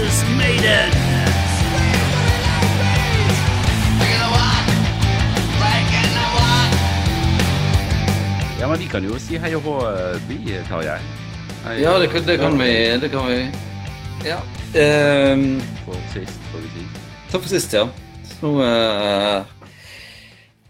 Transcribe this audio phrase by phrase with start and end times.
[0.00, 0.90] versus Maiden.
[8.60, 9.74] Ja, men vi kan jo si hei og hå,
[10.28, 10.98] vi, Tarjei.
[11.80, 12.72] Ja, det, kan- det kan vi.
[13.00, 13.38] Det kan vi.
[14.28, 14.40] Ja.
[14.70, 16.84] Um, For sist, får vi si.
[17.32, 17.86] takk for sist, ja.
[18.28, 19.42] Så nå uh,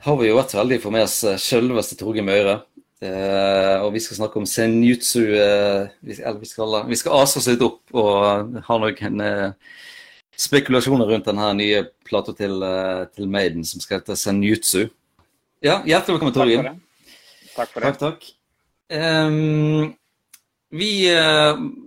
[0.06, 2.54] har vi jo vært veldig heldige få med oss eh, selveste Torgeir Møyre.
[3.00, 5.22] Eh, og vi skal snakke om senjutsu.
[5.32, 9.78] eh, vi, eller vi skal, vi skal ase oss litt opp og ha noen eh,
[10.40, 12.60] spekulasjoner rundt denne nye plata til,
[13.14, 14.90] til Maiden som skal hete senjutsu.
[15.64, 16.76] Ja, hjertelig velkommen, det.
[17.56, 17.94] Takk for det.
[18.00, 18.28] Takk, takk.
[18.90, 19.90] Um,
[20.72, 20.92] vi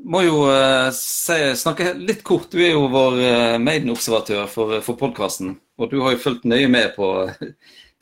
[0.06, 0.44] må jo
[0.94, 2.52] si, snakke litt kort.
[2.54, 5.56] Du er jo vår uh, Maiden-observatør for, for podkasten.
[5.82, 7.10] Og du har jo fulgt nøye med på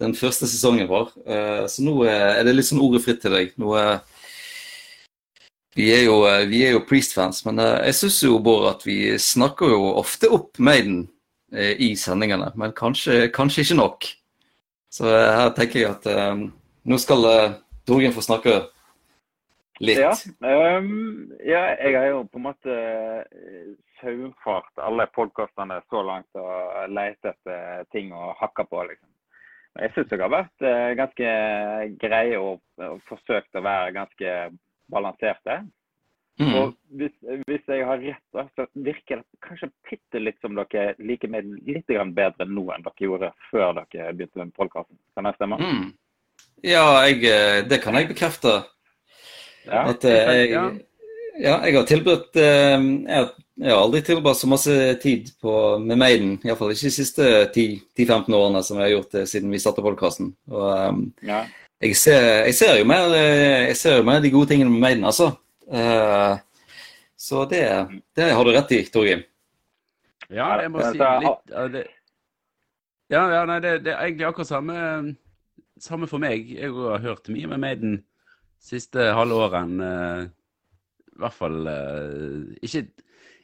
[0.01, 1.11] den første sesongen vår.
[1.25, 3.53] Eh, så nå eh, er det litt sånn ordet fritt til deg.
[3.61, 4.01] Nå, er
[5.77, 9.71] vi jo, eh, vi er jo Priest-fans, men jeg syns jo, Bård, at vi snakker
[9.71, 11.05] jo ofte opp Maiden
[11.51, 12.47] i sendingene.
[12.55, 14.05] Men kanskje, kanskje ikke nok.
[14.91, 16.07] Så her tenker jeg at
[16.87, 18.53] nå skal uh, få snakke
[19.83, 19.99] litt.
[19.99, 20.13] Ja,
[20.79, 22.77] um, ja, jeg har jo på en måte
[23.99, 29.10] saumfart alle podkastene så langt og lett etter ting å hakke på, liksom.
[29.79, 31.35] Jeg syns jeg har vært eh, ganske
[32.01, 34.33] grei og, og forsøkt å være ganske
[34.91, 35.61] balanserte.
[36.41, 36.53] Mm.
[36.57, 37.13] Og hvis,
[37.47, 41.47] hvis jeg har rett, da, så virker det kanskje bitte litt som dere liker meg
[41.67, 44.97] litt bedre nå enn dere gjorde før dere begynte med podkasten.
[45.15, 45.59] Kan det stemme?
[45.61, 45.91] Mm.
[46.65, 48.61] Ja, jeg, eh, det kan jeg bekrefte.
[49.67, 49.85] Ja.
[49.93, 50.65] At eh, jeg, Ja.
[51.39, 53.31] ja, jeg har tilbudt jeg, har,
[53.61, 55.53] jeg har aldri tilbrakt så masse tid på,
[55.85, 56.29] med Maiden.
[56.41, 60.31] Iallfall ikke de siste 10-15 årene som jeg har gjort det siden vi satte podkasten.
[60.49, 61.41] Og eh, Ja.
[61.83, 64.81] jeg, ser, jeg, ser jo mer, eh, jeg ser jo mer de gode tingene med
[64.81, 65.35] Maiden, altså.
[65.71, 66.41] Uh,
[67.15, 67.61] så det,
[68.17, 69.21] det har du rett i, Torgeir.
[70.33, 71.85] Ja, jeg må si litt av det
[73.13, 74.79] Ja, ja nei, det, det er egentlig akkurat samme,
[75.79, 76.49] samme for meg.
[76.57, 77.95] Jeg har hørt mye med Maiden
[78.59, 79.77] siste halvåren.
[79.79, 80.25] Uh,
[81.13, 81.71] I hvert fall
[82.65, 82.87] ikke,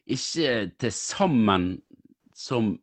[0.08, 1.72] ikke til sammen
[2.38, 2.76] som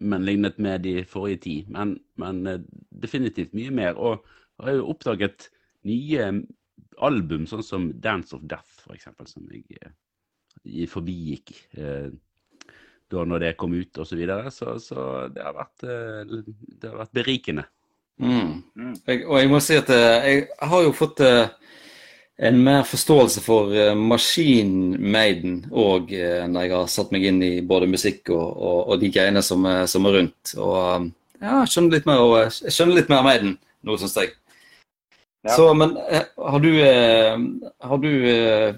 [0.00, 2.62] men lignet med de forrige ti, men, men eh,
[3.02, 3.98] definitivt mye mer.
[4.00, 4.24] Og
[4.62, 5.50] har jo oppdaget
[5.88, 6.30] nye
[7.04, 9.92] album, sånn som Dance of Death, eksempel, som jeg
[10.64, 11.52] jeg forbigikk.
[11.80, 12.08] Eh,
[13.10, 14.12] da når det kom ut osv.
[14.12, 14.50] Så, videre.
[14.50, 16.42] så Så det har vært, eh,
[16.80, 17.64] det har vært berikende.
[18.20, 18.62] Mm.
[18.76, 18.96] Mm.
[19.06, 21.48] Jeg, og jeg må si at eh, jeg har jo fått eh,
[22.40, 27.52] en mer forståelse for uh, maskin-Maiden og uh, når jeg har satt meg inn i
[27.60, 30.54] både musikk og, og, og de greiene som, er- som er rundt.
[30.56, 34.16] Og ja, jeg skjønner litt mer, og, eh, jeg skjønner litt mer Maiden nå, syns
[34.20, 34.32] jeg.
[35.44, 35.54] Ja.
[35.56, 37.44] Så, men eh, har du, eh,
[37.90, 38.74] har du eh,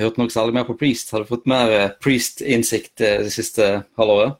[0.00, 1.12] hørt noe særlig mer på Priest?
[1.12, 4.38] Har du fått mer eh, Priest-innsikt eh, det siste halvåret?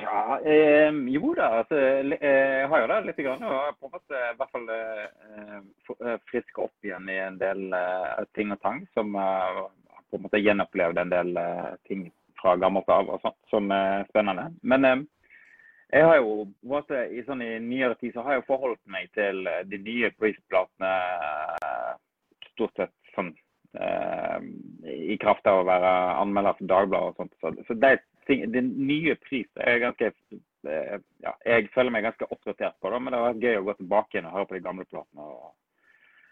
[0.00, 1.48] Ja, eh, jo da.
[1.60, 3.22] Altså, eh, jeg har jo det litt.
[3.26, 5.06] Grann, og på en måte i hvert fall eh,
[6.14, 8.82] eh, opp igjen i en del eh, ting og tang.
[8.94, 9.64] Som eh,
[10.10, 12.08] på en måte gjenopplevde en del eh, ting
[12.40, 14.50] fra gammelt av og sånt, som er spennende.
[14.62, 15.04] Men eh,
[15.94, 19.12] jeg har jo måte, i, sånn, i nyere tid så har jeg jo forholdt meg
[19.14, 20.92] til eh, de nye Priest-platene
[21.62, 21.92] eh,
[22.54, 23.30] stort sett sånn
[23.78, 24.48] eh,
[25.14, 27.36] i kraft av å være anmelder for Dagbladet og sånt.
[27.38, 27.94] Så, så de,
[28.26, 30.10] ting, de nye pris er ganske
[30.68, 33.66] eh, ja, Jeg føler meg ganske oppdatert på det, men det har vært gøy å
[33.68, 35.28] gå tilbake igjen og høre på de gamle platene.
[35.28, 35.52] og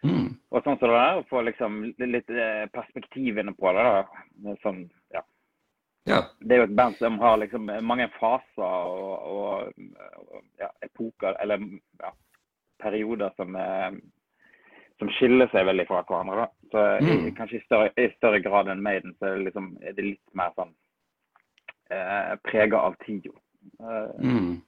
[0.04, 0.34] Mm.
[0.50, 3.82] og sånn som det er, og få liksom litt perspektiv perspektivene på det.
[3.86, 4.54] da.
[4.62, 5.22] Sånn, ja.
[6.10, 6.16] Ja.
[6.40, 9.72] Det er jo et band som har liksom mange faser og, og,
[10.32, 11.62] og ja, epoker, eller
[12.02, 12.10] ja,
[12.82, 13.94] perioder som, er
[14.98, 16.48] som skiller seg veldig fra hverandre.
[16.48, 16.48] da.
[16.72, 17.34] Så i, Mm.
[17.36, 20.34] Kanskje i større, i større grad enn Maiden så er det, liksom, er det litt
[20.34, 20.74] mer sånn
[21.92, 23.32] eh, prega av tida.
[23.80, 24.60] Eh, Mm.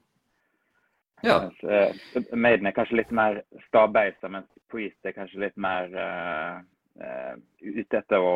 [1.24, 1.38] Ja.
[1.40, 7.34] mens, eh, Maiden er kanskje litt mer stabeisa, mens Priest er kanskje litt mer eh,
[7.62, 8.34] ute etter å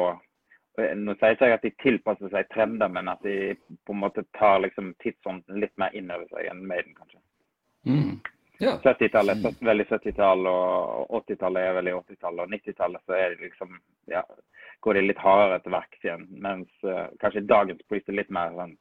[0.78, 4.22] Nå sier ikke jeg at de tilpasser seg trender, men at de på en måte
[4.38, 7.18] tar liksom tidsånden litt mer inn over seg enn Maiden, kanskje.
[7.82, 8.20] Mm.
[8.58, 8.74] Ja.
[8.82, 13.76] 70-tallet er veldig 70-tall, og 80-tallet er veldig 80-tallet, og 90-tallet så er det liksom
[14.10, 14.24] ja,
[14.82, 16.24] går de litt hardere til verks igjen.
[16.42, 18.72] Mens uh, kanskje dagens Priest er litt mer sånn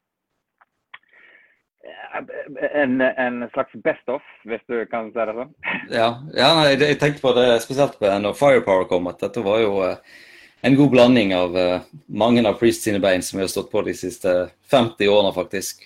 [1.86, 5.54] eh, en, en slags best off, hvis du kan si det sånn.
[5.94, 9.62] Ja, ja nei, jeg tenkte på det spesielt på når Firepower kom, at dette var
[9.62, 10.24] jo uh,
[10.66, 13.86] en god blanding av uh, mange av Priest sine bein som vi har stått på
[13.86, 14.40] de siste
[14.74, 15.86] 50 årene, faktisk.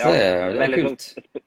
[0.00, 1.10] Så det, er- det er kult.
[1.12, 1.44] sånn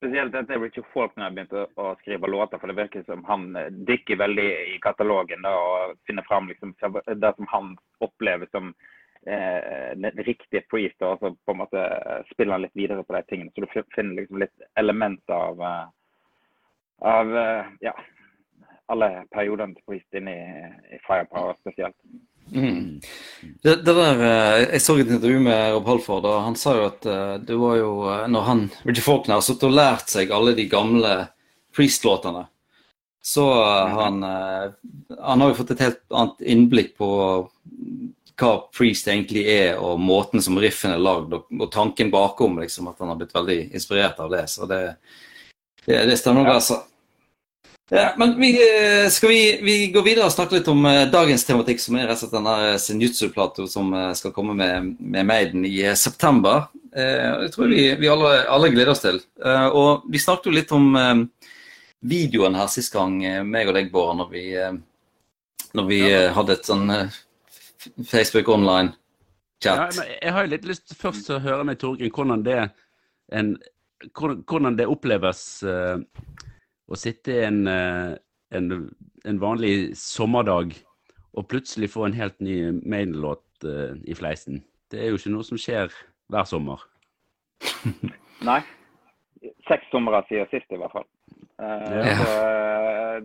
[0.00, 3.66] Spesielt etter Richard Faulkner har begynt å, skrive låter, for det virker som han eh,
[3.68, 6.72] dykker veldig i katalogen da, og finner fram liksom,
[7.20, 8.70] det som han opplever som
[9.28, 11.84] eh, den riktige priest, og så på en måte
[12.30, 13.52] spiller han litt videre på de tingene.
[13.52, 15.84] Så du finner liksom litt element av, eh,
[17.12, 17.94] av eh, ja,
[18.88, 20.38] alle periodene til priest inni
[20.96, 21.96] i Firepower spesielt.
[22.50, 23.00] Mm.
[23.62, 26.86] Det, det, der, eh, Jeg så et intervju med Rob Halford, og han sa jo
[26.88, 27.90] at uh, det var jo
[28.26, 31.12] Når han, Richard Faulkner har sittet og lært seg alle de gamle
[31.76, 32.48] Priest-låtene,
[33.22, 33.44] så
[33.94, 37.10] han, han har jo fått et helt annet innblikk på
[38.40, 42.58] hva Priest egentlig er, og måten som riffen er lagd, og, og, tanken bakom.
[42.60, 44.44] liksom, At han har blitt veldig inspirert av det.
[44.50, 44.80] Så det,
[45.84, 46.82] det, det stemmer nok, altså.
[47.92, 48.58] Ja, men vi,
[49.10, 52.20] skal vi, vi gå videre og snakke litt om uh, dagens tematikk, som er rett
[52.20, 56.68] og slett denne Senjutsu-plata som uh, skal komme med, med Maiden i uh, september.
[56.90, 59.20] Det tror vi, vi alle, alle, gleder oss til.
[59.46, 60.88] og vi snakket jo litt om
[62.02, 64.42] videoen her sist gang, meg og deg, Bård, når vi,
[65.78, 66.24] når vi ja.
[66.34, 66.90] hadde et sånn
[68.10, 70.00] Facebook online-chat.
[70.00, 72.58] Ja, jeg har jo litt lyst først til å høre med Torgrim hvordan det,
[73.38, 73.54] en,
[74.10, 75.44] hvordan det oppleves
[76.90, 78.14] å sitte en, eh,
[78.56, 78.70] en,
[79.24, 80.74] en, vanlig sommerdag
[81.38, 84.64] og plutselig få en helt ny Maiden-låt uh, i fleisen.
[84.90, 85.92] Det er jo ikke noe som skjer
[86.32, 86.82] hver sommer.
[88.48, 88.58] Nei.
[89.68, 91.06] Seks somre siden sist, i hvert fall.
[91.62, 92.16] Uh, ja.
[92.18, 92.32] så,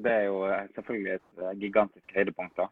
[0.06, 0.44] det er jo
[0.75, 2.62] selvfølgelig et gigantisk høydepunkt.
[2.62, 2.69] da.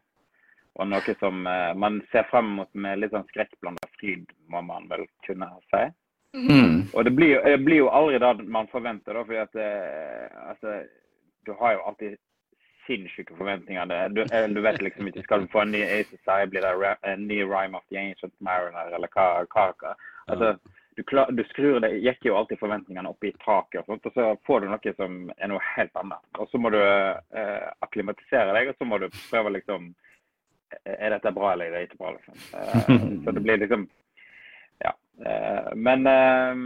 [0.78, 4.86] Og noe som uh, man ser frem mot med litt sånn skrekkblanda fryd, må man
[4.92, 5.82] vel kunne si.
[6.34, 6.90] Mm.
[6.92, 10.78] Og det blir, det blir, jo aldri det man forventer, da, fordi at eh, altså,
[11.46, 12.16] du har jo alltid
[12.86, 13.84] sinnssyke forventninger.
[14.08, 16.96] Du, eh, du, vet liksom ikke Skal du få en ny Ace Side, blir det
[17.02, 19.44] en ny Rhyme of the Ancient Mariner, eller hva?
[19.54, 19.94] hva,
[20.26, 20.56] Altså,
[20.96, 24.14] du, klar, du, skrur det, jekker jo alltid forventningene opp i taket, og, sånt, og
[24.14, 26.22] så får du noe som er noe helt annet.
[26.38, 29.92] Og så må du eh, akklimatisere deg, og så må du prøve liksom
[30.84, 32.16] Er dette bra, eller er det ikke bra?
[32.16, 32.38] liksom.
[32.58, 33.84] Eh, så det blir liksom
[35.74, 36.56] men eh,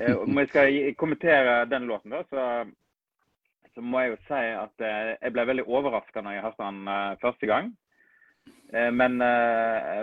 [0.00, 2.44] eh, om jeg skal kommentere den låten, da, så,
[3.74, 7.50] så må jeg jo si at jeg ble veldig overraska når jeg hørte den første
[7.50, 7.72] gang.
[8.72, 9.16] Men,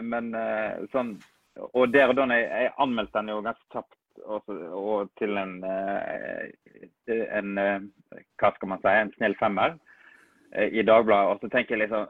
[0.06, 0.28] men
[0.94, 1.12] sånn
[1.74, 7.52] Og der og da jeg, jeg anmeldte den jo ganske kjapt og til en, en,
[8.38, 8.90] Hva skal man si?
[8.90, 9.78] En snill femmer.
[10.58, 11.32] Eh, i Dagbladet.
[11.32, 12.06] Og så tenker jeg liksom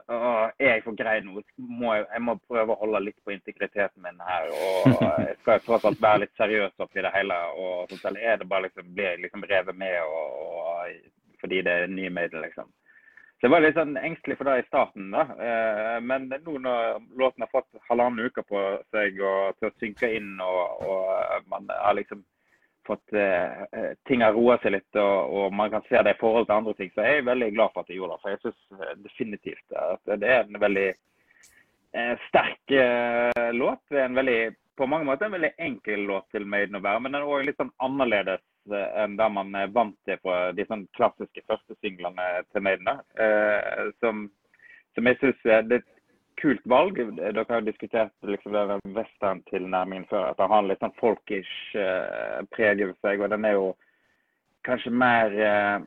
[0.62, 1.42] er jeg for grei nå?
[1.58, 4.50] Må jeg, jeg, må prøve å holde litt på integriteten min her.
[4.54, 4.96] Og
[5.26, 7.38] jeg skal tross alt være litt seriøs oppi det hele.
[7.58, 10.98] Og så er det bare liksom, blir jeg liksom revet med og, og,
[11.42, 12.70] fordi det er ny medier, liksom.
[13.36, 15.10] Så jeg var litt sånn engstelig for det i starten.
[15.12, 15.26] da.
[15.48, 18.62] Eh, men nå når låten har fått halvannen uke på
[18.94, 22.22] seg og til å synke inn, og, og man har liksom
[22.86, 26.20] fått eh, eh, ting har roa seg litt, og, og, man kan se det i
[26.20, 26.92] forhold til andre ting.
[26.94, 28.22] Så jeg er veldig glad for at jeg gjorde det.
[28.22, 33.82] For jeg syns eh, definitivt at det er en veldig eh, sterk eh, låt.
[33.90, 34.40] Det er en veldig,
[34.78, 37.46] på mange måter en veldig enkel låt til Maiden å være, men den er òg
[37.48, 41.78] litt sånn annerledes eh, enn det man er vant til fra de sånn klassiske første
[41.80, 43.04] singlene til Maiden.
[44.00, 44.26] som,
[44.94, 45.82] som jeg synes det
[46.40, 46.98] kult valg.
[47.16, 50.30] Dere har diskutert liksom, den western-tilnærmingen før.
[50.30, 53.22] At han har litt sånn folkish uh, preg over seg.
[53.22, 53.70] Og den er jo
[54.66, 55.86] kanskje mer uh, eh,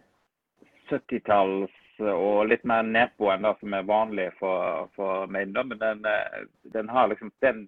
[0.89, 5.73] 70-talls og litt mer nedpå enn det som er vanlig for, for Maiden.
[5.73, 7.65] Men den, uh, den, har liksom den,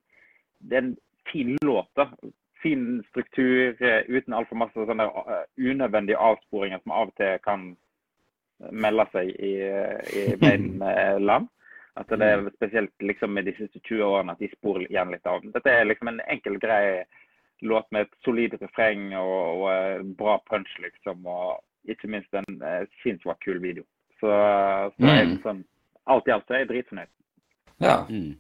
[0.72, 0.94] er
[1.32, 1.92] fin låt.
[2.00, 2.10] da.
[2.62, 3.74] Fin struktur
[4.06, 5.08] uten altfor masse sånne
[5.58, 7.64] unødvendige avsporinger som av og til kan
[8.70, 11.50] melde seg i, i Maiden-land.
[12.00, 15.28] At det er spesielt liksom, med de siste 20 årene at de sporer igjen litt
[15.28, 15.44] av.
[15.44, 17.04] Dette er liksom en enkel, grei
[17.68, 21.26] låt med et solid refreng og, og bra punch, liksom.
[21.28, 23.84] Og ikke minst en uh, sinnssykt kul video.
[24.22, 25.12] Så, så mm.
[25.12, 25.62] jeg, sånn,
[26.14, 27.12] alt i alt er jeg dritfornøyd.
[27.82, 27.98] Ja.
[28.08, 28.32] Mm.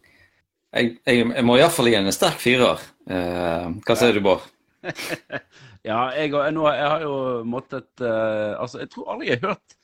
[0.72, 2.81] Jeg, jeg, jeg, må iallfall gi en sterk firer.
[3.10, 4.48] Uh, hva sier du, Bård?
[5.89, 7.15] ja, jeg, nå, jeg, har jo
[7.46, 9.75] måttet uh, Altså, jeg tror aldri jeg har hørt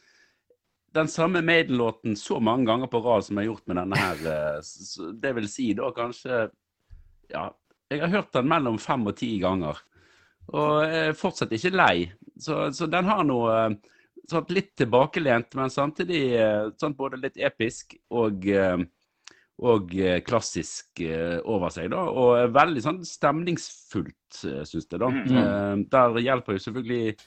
[0.97, 4.23] den samme Maiden-låten så mange ganger på rad som jeg har gjort med denne her.
[4.33, 6.47] Eh, det vil si da kanskje
[7.31, 7.49] Ja,
[7.91, 9.79] jeg har hørt den mellom fem og ti ganger.
[10.55, 12.07] Og jeg er fortsatt ikke lei.
[12.39, 13.55] Så, så den har noe
[14.27, 18.47] sånn litt tilbakelent, men samtidig eh, sånn både litt episk og,
[19.59, 19.95] og
[20.27, 21.03] klassisk
[21.43, 21.91] over seg.
[21.91, 24.99] da, Og veldig sånn stemningsfullt, syns jeg.
[24.99, 25.11] da.
[25.11, 25.85] Mm.
[25.91, 27.17] Der hjelper jo selvfølgelig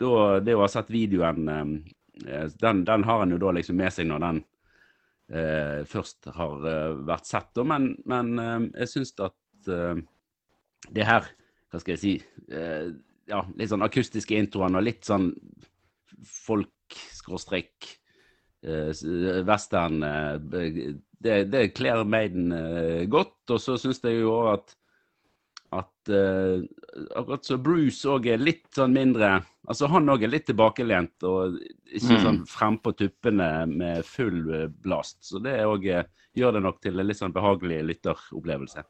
[0.00, 1.66] da, det å ha sett videoen Eh,
[2.14, 4.40] den, den, har en jo da liksom med seg når den
[5.32, 7.48] eh, først har eh, vært sett.
[7.56, 7.64] Da.
[7.66, 10.02] Men, men eh, jeg syns at eh,
[10.92, 11.30] det her,
[11.70, 12.14] hva skal jeg si
[12.52, 12.92] eh,
[13.30, 15.28] ja, Litt sånn akustiske introen og litt sånn
[16.26, 17.86] folk-skråstrek
[18.66, 18.90] eh,
[19.46, 20.90] western eh,
[21.22, 23.38] det, det kler Maiden eh, godt.
[23.54, 24.74] Og så syns jeg jo òg at
[26.10, 26.62] uh,
[27.16, 31.54] akkurat så Bruce òg er litt sånn mindre Altså han òg er litt tilbakelent og
[31.86, 32.22] ikke Mm.
[32.24, 35.20] sånn frempå tuppene med full eh, blast.
[35.22, 35.84] Så det òg
[36.34, 38.82] gjør det nok til en litt sånn behagelig lytteropplevelse.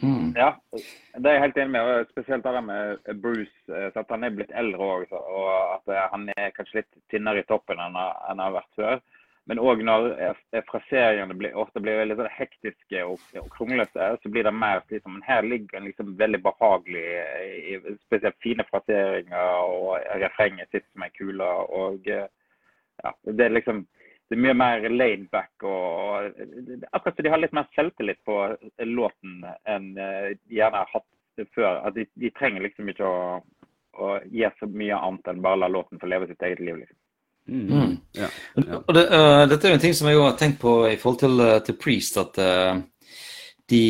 [0.00, 0.32] Mm.
[0.36, 1.82] Ja, det er jeg helt enig med.
[2.00, 3.52] og Spesielt det med Bruce.
[3.68, 6.92] eh, Så at han er blitt eldre òg, og at eh, han er kanskje litt
[7.12, 9.00] tynnere i toppen enn han enn han har vært før.
[9.46, 14.30] Men òg når eh, fraseringene blir, ofte blir veldig sånn hektiske og, og kronglete, så
[14.32, 15.20] blir det mer slitsomt.
[15.20, 17.04] Men her ligger en liksom veldig behagelig
[17.46, 21.52] i spesielt fine fraseringer, og refrenget sitt som ei kule.
[21.78, 22.26] Og eh,
[23.04, 23.86] ja, det er liksom
[24.26, 25.52] det er mye mer laid back.
[25.62, 28.40] og, og Akkurat som de har litt mer selvtillit på
[28.82, 31.84] låten enn eh, de gjerne har hatt før.
[31.86, 33.38] At de, de trenger liksom ikke å,
[33.94, 36.82] å gi så mye annet enn bare la låten få leve sitt eget liv.
[36.82, 36.98] liksom.
[37.48, 37.66] Mm.
[37.70, 37.98] Mm.
[38.12, 38.28] Ja.
[38.54, 38.94] Ja.
[38.94, 41.42] Det, uh, dette er jo en ting som jeg har tenkt på i forhold til,
[41.42, 42.78] uh, til Priest, at uh,
[43.70, 43.82] de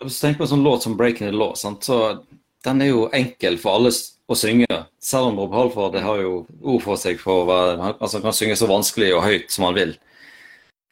[0.00, 1.84] Hvis du tenker på en sånn låt som 'Breaking the Law', sant?
[1.84, 2.24] så
[2.64, 3.90] den er jo enkel for alle
[4.26, 4.78] å synge.
[4.98, 8.36] Selv om Rob Halford har jo ord for seg for å være altså, han kan
[8.38, 9.92] synge så vanskelig og høyt som han vil.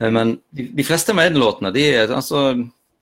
[0.05, 2.53] Men de, de fleste Maiden-låtene, de er altså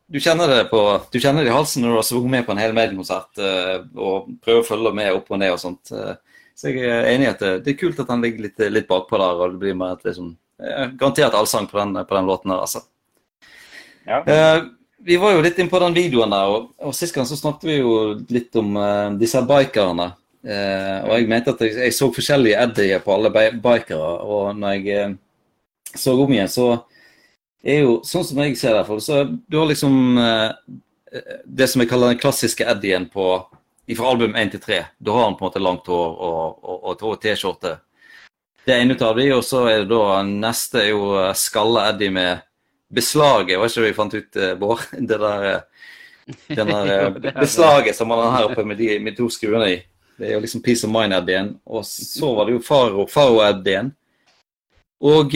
[0.06, 0.78] du kjenner det på,
[1.10, 4.30] du kjenner det i halsen når du har sunget med på en hel Maiden-konsert og
[4.44, 5.90] prøver å følge med opp og ned og sånt.
[5.90, 6.14] øh.
[6.54, 8.88] Så jeg er enig i at det, det er kult at han ligger litt, litt
[8.90, 12.28] bakpå der, og det blir mer et liksom, eh, garantert allsang på den, på den
[12.28, 12.84] låten der, altså.
[14.06, 14.22] Ja.
[14.26, 14.68] Uh,
[15.02, 17.68] vi var jo litt inne på den videoen der, og, og sist gang så snakket
[17.70, 17.94] vi jo
[18.34, 20.12] litt om uh, disse bikerne.
[20.42, 23.32] Uh, og jeg mente at jeg, jeg så forskjellige Eddie på alle
[23.62, 25.12] bikere, og når jeg
[25.92, 26.68] så om igjen, så
[27.62, 29.92] er jo, sånn som jeg ser det, så du har liksom
[31.44, 33.26] det som jeg kaller den klassiske Eddien på
[33.96, 34.78] fra album 1 til 3.
[34.98, 37.76] Da har han på en måte langt hår og, og, og, T-skjorte.
[38.64, 41.32] Det er en ut av de, og så er det da neste er jo eh,
[41.38, 42.44] skalle Eddie med
[42.94, 43.58] beslaget.
[43.58, 44.84] Var ikke det vi fant ut, eh, Bård?
[45.10, 45.88] Det der, eh,
[46.54, 49.80] den der beslaget som han har her oppe med de med to skruene i.
[50.18, 51.56] Det er jo liksom Peace of Mind-Eddien.
[51.66, 53.90] Og så var det jo Faro, Faro-Eddien.
[55.02, 55.34] Og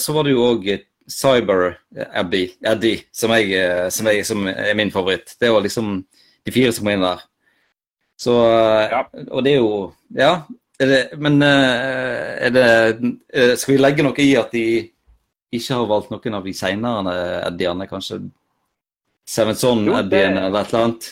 [0.00, 0.70] så var det jo òg
[1.10, 3.58] Cyber-Eddie, som, jeg,
[3.92, 5.34] som, jeg, som er min favoritt.
[5.36, 5.98] Det var liksom
[6.46, 7.26] de fire som kom inn der.
[8.20, 9.04] Så eh, Ja.
[9.30, 10.32] Og det er jo Ja.
[10.80, 12.68] Er det, men eh, er det
[13.34, 14.64] eh, Skal vi legge noe i at de
[15.52, 17.14] ikke har valgt noen av de seinere
[17.48, 17.88] Eddiene?
[17.88, 18.20] Kanskje
[19.28, 21.08] Sevenson-Eddien Jo, eller et eller annet?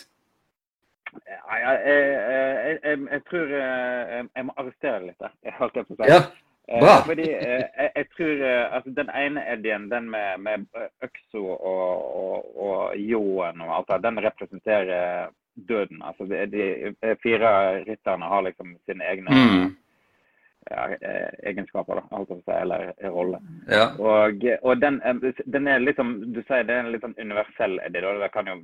[1.28, 5.32] Ja, jeg, jeg, jeg, jeg tror jeg, jeg må arrestere litt der.
[5.46, 6.08] Jeg holdt på å si.
[6.10, 6.20] Ja.
[6.68, 6.94] Bra.
[7.06, 8.42] Fordi jeg, jeg tror
[8.76, 10.66] altså Den ene Eddien, den med, med
[11.06, 15.30] øksa og, og, og ljåen og alt det, den representerer
[15.66, 16.02] døden.
[16.02, 17.50] Altså de, de fire
[17.86, 19.76] rytterne har liksom sine egne Mm.
[20.70, 22.02] ja, eh, egenskaper, da,
[22.44, 23.38] si, eller rolle.
[23.70, 23.86] Ja.
[23.98, 27.78] Og, og den, eh, den er sånn, du sier det er en litt sånn universell
[27.86, 28.02] Eddie.
[28.04, 28.12] Da.
[28.20, 28.56] Det kan jo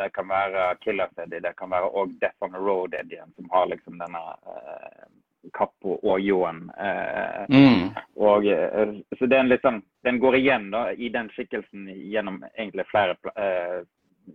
[0.00, 3.50] det kan være Killers Eddie, det kan være også Death on the Road Eddie, som
[3.52, 4.22] har liksom denne
[4.54, 5.04] eh,
[5.52, 6.70] kappa og ljåen.
[6.78, 7.90] Eh, Mm.
[8.16, 13.16] og, eh, så litt sånn, Den går igjen da, i den skikkelsen gjennom egentlig flere
[13.36, 13.82] eh,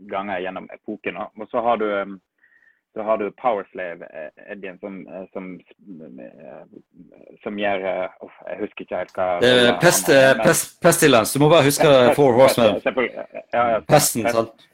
[0.10, 1.18] ganger gjennom epoken.
[1.18, 2.06] Og så har du eh,
[2.96, 4.08] så har du Powerslave
[4.52, 5.60] Edien, som, eh, som,
[6.20, 6.62] eh,
[7.44, 10.34] som gjør eh, uff, Jeg husker ikke helt hva er han- pest, eh,
[10.82, 11.34] pest.
[11.34, 12.80] Du må bare huske Four Horsemen.
[13.88, 14.36] Pesten, pest.
[14.36, 14.68] sant?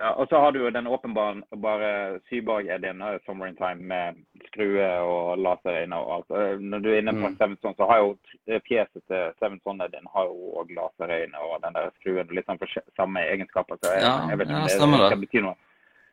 [0.00, 4.14] Ja, og så har du jo den åpenbare bare Syborg-Eddien, eh, Summer in Time, med
[4.46, 6.30] skrue og laserøyne og alt.
[6.38, 7.36] Eh, Når du er inne på Mm.
[7.38, 11.90] Sevenson, så har jo tr- fjeset til Sevenson-Eddien har jo òg laserøyne og den der
[11.98, 12.28] skruen.
[12.30, 13.76] Litt sånn for samme egenskaper.
[13.82, 15.20] Så jeg, Ja, jeg vet ikke ja, om det det.
[15.20, 15.56] bety noe.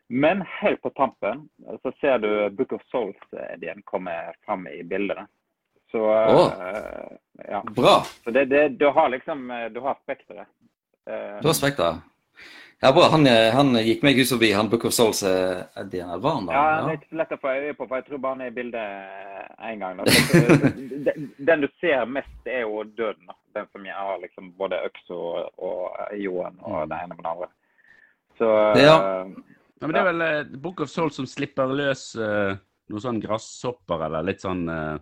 [0.09, 4.11] Men helt på tampen eh, så ser du Book of Souls-edien komme
[4.45, 5.27] fram i bildene.
[5.91, 7.17] Så eh,
[7.49, 7.61] ja.
[7.69, 8.01] Bra.
[8.23, 10.47] Så det, det, du har liksom eh, Du har spekteret.
[11.09, 12.01] Uh, Du har spekter.
[12.85, 13.07] Ja, bra.
[13.15, 15.23] Han, eh, han gikk meg ut forbi, han Book of Souls.
[15.25, 16.53] eh, eller var han da?
[16.53, 16.97] Ja, det er Ja.
[16.99, 18.85] ikke så lett å få øye på, for jeg tror bare han er i bildet
[19.69, 19.97] én gang.
[19.97, 20.03] Da.
[20.05, 20.41] Så,
[21.07, 23.27] den- Den du ser mest, er jo døden.
[23.55, 27.47] Den som har liksom både øks og, og ljåen og det ene med det andre.
[28.37, 29.25] Så Ja.
[29.81, 32.55] Ja, men det er vel uh, Book of Souls som slipper løs uh,
[32.89, 34.97] noen sånn grasshopper eller litt sånn eh,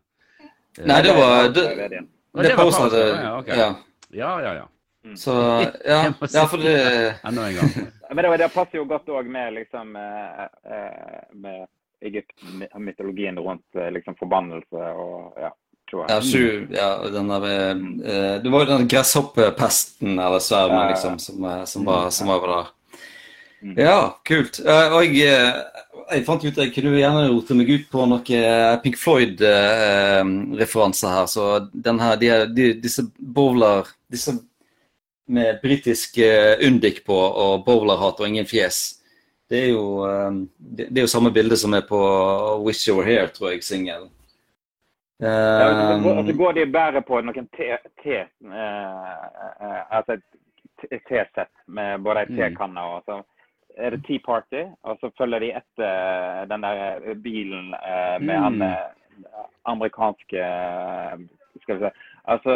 [0.79, 1.99] eh, Nei, det var det, det, det, det,
[2.33, 3.47] det, det det ok.
[3.47, 3.67] ja.
[4.13, 4.53] Ja, ja, ja.
[4.53, 4.82] Så ja, Jeg må
[5.17, 5.29] si
[5.85, 6.13] ja,
[6.47, 7.69] for det Enda en gang.
[8.15, 11.65] Men det, det passer jo godt òg med liksom eh, eh, med
[12.03, 15.51] Egypt-mytologien rundt eh, liksom forbannelse og ja.
[15.93, 17.75] Ja, sju, ja, den der, eh,
[18.41, 20.89] det var jo den gresshoppepesten eller svermen Ja, ja.
[20.89, 22.65] liksom, som, som, var, som var der.
[23.61, 23.75] Mm.
[23.77, 24.59] Ja, kult.
[24.65, 25.53] Eh, Og jeg,
[26.09, 28.23] jeg fant ut at jeg kunne gjerne rote meg ut på noen
[28.81, 31.25] Pink Floyd-referanser her.
[31.29, 33.83] Så den her, de, de, disse bowler
[34.13, 34.31] Disse
[35.25, 38.99] med britisk uh, undik på og bowlerhatt og ingen fjes.
[39.49, 41.99] Det er, jo, uh, det, er jo samme bilde som er på
[42.65, 44.09] Wish You Were Here, tror jeg, singelen.
[45.23, 48.25] Ja, altså, går de bærer på noen te, te
[49.93, 50.17] altså
[51.67, 52.35] med både ei mm.
[52.35, 53.21] tekanne og så
[53.77, 57.71] er det Tea Party, og så følger de etter den der bilen
[58.19, 58.43] med mm.
[58.43, 58.75] han
[59.65, 60.43] amerikanske
[61.61, 61.91] skal vi si,
[62.23, 62.53] Altså,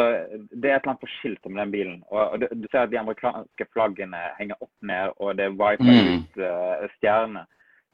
[0.50, 2.02] Det er et eller annet på skiltet med den bilen.
[2.32, 6.10] og, du, ser at De amerikanske flaggene henger opp ned, og det er mm.
[6.16, 6.42] ut
[6.96, 7.38] uh.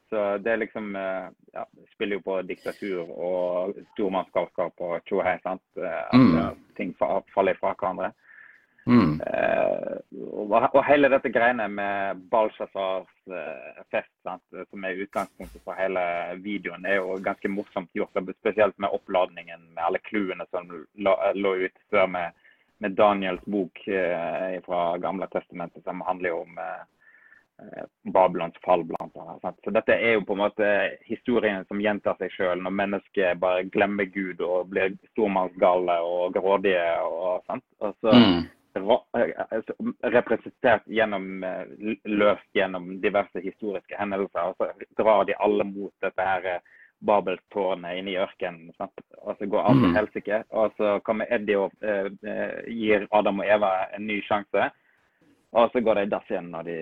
[0.09, 1.63] Så det liksom uh, ja,
[1.95, 5.39] spiller jo på diktatur og stormannsgalskap og tjohei.
[5.43, 5.63] sant?
[5.75, 6.61] Uh, mm.
[6.77, 8.11] Ting faller fra hverandre.
[8.85, 9.21] Mm.
[9.21, 9.97] Uh,
[10.45, 13.09] og, hele dette greiene med Balshazars
[13.89, 16.01] fest, sant, som er utgangspunktet for hele
[16.43, 18.13] videoen, er jo ganske morsomt gjort.
[18.37, 22.43] Spesielt med oppladningen med alle clouene som lå ut før med,
[22.83, 26.61] med Daniels bok uh, fra Gamle testamentet, som handler om
[28.11, 29.59] Babylons fall, blant annet.
[29.63, 30.71] Så dette er jo på en måte
[31.07, 36.83] historien som gjentar seg sjøl, når mennesker bare glemmer Gud og blir stormannsgale og grådige.
[36.99, 37.63] og sånt.
[37.79, 38.43] Og så mm
[40.01, 44.51] representert gjennom, eh, løst gjennom diverse historiske hendelser.
[44.51, 46.59] Og så drar de alle mot dette her
[47.05, 48.71] Babeltårnet inne i ørkenen.
[49.21, 49.95] Og så går alt til mm.
[49.99, 50.41] helsike.
[50.49, 54.69] Og så kommer Eddie og eh, eh, gir Adam og Eva en ny sjanse.
[55.55, 56.77] Og så går de i dass igjen når de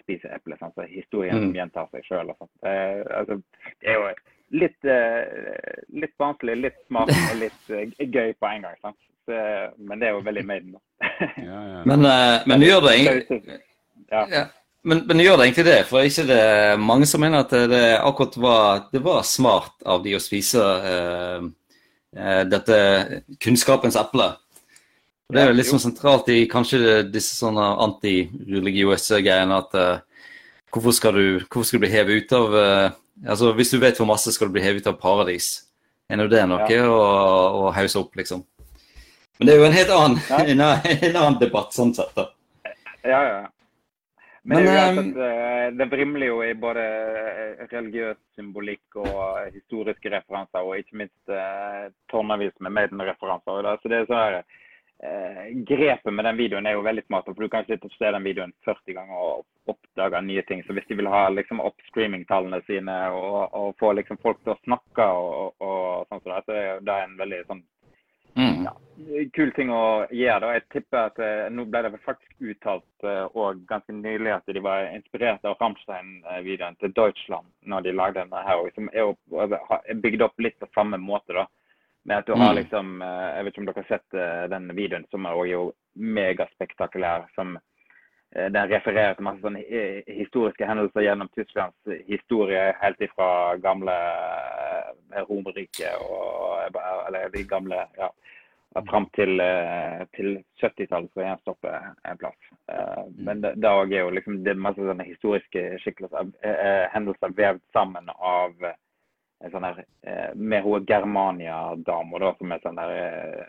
[0.00, 0.58] spiser eple.
[0.58, 1.52] Så historien mm.
[1.58, 2.32] gjentar seg sjøl.
[2.66, 3.40] Eh, altså,
[3.82, 4.08] det er jo
[4.54, 8.78] litt, eh, litt vanskelig, litt smart og litt gøy på en gang.
[8.82, 8.98] sant?
[9.26, 9.38] Så,
[9.82, 11.08] men det er jo veldig Maiden, da.
[11.48, 11.82] ja, ja.
[11.88, 13.58] Men, uh, men gjør det egentlig
[14.06, 14.44] ja.
[14.86, 15.78] Men, men, gjør det egentlig det?
[15.88, 16.42] For er ikke det
[16.78, 21.48] mange som mener at det akkurat var, det var smart av de å spise uh,
[22.14, 22.76] uh, dette
[23.42, 24.28] kunnskapens eple?
[25.26, 29.74] Det er jo litt sånn sentralt i kanskje disse sånne antireligiøse greiene at
[30.70, 32.54] hvorfor, skal du, hvorfor skal du bli hevet ut av
[33.24, 35.66] altså Hvis du vet for masse, skal du bli hevet av paradis.
[36.10, 36.84] Er nå det noe ja.
[36.86, 37.00] å,
[37.66, 38.44] å hause opp, liksom?
[39.38, 40.38] Men det er jo en helt annen, ja.
[40.52, 42.12] en, en, annen debatt sånn sett.
[42.16, 42.30] da.
[43.06, 43.44] Ja, ja.
[44.46, 49.48] Men, Men det, er jo um, det vrimler jo i både eh, religiøs symbolikk og
[49.50, 53.72] historiske referanser, og ikke minst eh, tonnevis med Maiden-referanser.
[53.82, 54.62] Så det er sånn eh,
[55.68, 58.24] Grepet med den videoen er jo veldig smart, for du kan sitte og se den
[58.24, 60.62] videoen 40 ganger og oppdage nye ting.
[60.64, 64.54] Så hvis de vil ha liksom, opp streamingtallene sine og, og, få liksom, folk til
[64.54, 67.64] å snakke, og, og sånn så det, så er det en veldig sånn
[68.36, 68.66] Mm.
[68.66, 68.72] Ja,
[69.32, 70.40] kul ting å gjøre.
[70.44, 70.48] da.
[70.58, 74.60] Jeg tipper at eh, Nå ble det faktisk uttalt eh, og ganske nylig at de
[74.60, 79.14] var inspirert av Rammstein-videoen til Deutschland når de lagde denne her, som er,
[79.78, 81.32] er bygd opp litt på samme måte.
[81.32, 81.46] da.
[82.06, 82.56] Med at du har mm.
[82.56, 85.62] liksom, eh, Jeg vet ikke om dere har sett eh, den videoen, som er jo
[85.94, 87.26] megaspektakulær.
[87.34, 89.64] som eh, den refererer til masse sånne
[90.06, 93.96] historiske hendelser gjennom Tysklands historie, helt ifra gamle
[95.26, 98.08] Romerriket og eller de gamle ja,
[98.90, 99.40] fram til,
[100.14, 102.38] til 70-tallet så jeg stoppe en plass.
[102.70, 103.12] Mm.
[103.28, 106.34] Men det, det er jo liksom det er masse sånne historiske skikkelser,
[106.94, 108.68] hendelser vevd sammen av
[109.44, 109.82] en sånn her
[110.34, 113.48] med hun Germania-dama, som er sånn der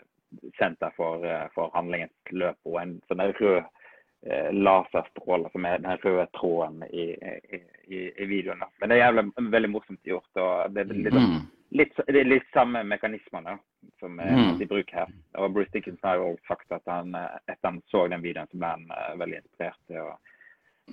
[0.58, 1.24] senter for,
[1.54, 3.62] for handlingens løp, og en sånn der rød
[4.26, 8.64] eh, laserstråle som er den røde tråden i, i, i, i videoen.
[8.80, 9.24] Men det er jævlig,
[9.56, 10.30] veldig morsomt gjort.
[10.36, 11.36] og det er litt, mm.
[11.80, 13.58] litt, det er litt samme mekanismene
[14.00, 14.62] som er mm.
[14.62, 15.12] i bruk her.
[15.38, 18.50] Og Bruce Dickinson har jo også sagt at han, eh, etter han så den videoen,
[18.50, 19.80] så ble han uh, veldig inspirert.
[19.86, 20.18] til å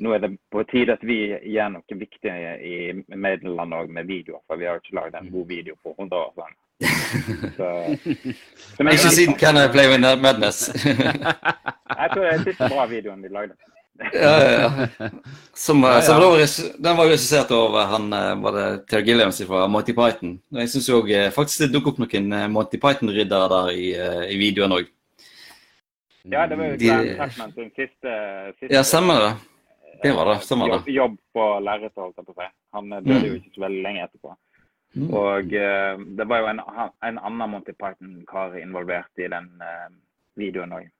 [0.02, 2.32] nå er det på tide at vi gjør noe viktig
[2.62, 2.76] i
[3.16, 6.34] Nederland òg med videoer, for vi har ikke lagd en god video på 100 år
[6.36, 6.62] siden.
[7.56, 7.68] Så,
[8.84, 10.68] ikke siden Can I Play With Madness.
[12.02, 13.56] jeg tror det er siste bra videoen vi lagde.
[14.14, 15.10] ja, ja, ja.
[15.54, 16.02] Som, ja, ja.
[16.02, 16.42] Som var,
[16.84, 20.36] den var regissert av han eh, var det Terry Gilliams fra Monty Python.
[20.60, 23.88] Jeg syns òg eh, faktisk det dukket opp noen eh, Monty Python-riddere der i,
[24.36, 24.92] i videoen òg.
[26.26, 28.16] Ja, det var jo Glenn Chapman sin siste,
[28.58, 29.34] siste Ja, stemmer det.
[30.02, 30.56] Det var det.
[30.56, 30.74] var det.
[30.76, 32.50] Jobb, jobb på lerretet, holdt jeg på å si.
[32.76, 33.28] Han døde mm.
[33.28, 34.36] jo ikke så veldig lenge etterpå.
[34.96, 35.08] Mm.
[35.12, 36.62] Og uh, det var jo en,
[37.10, 39.90] en annen Monty Python-kar involvert i den uh,
[40.40, 40.92] videoen òg.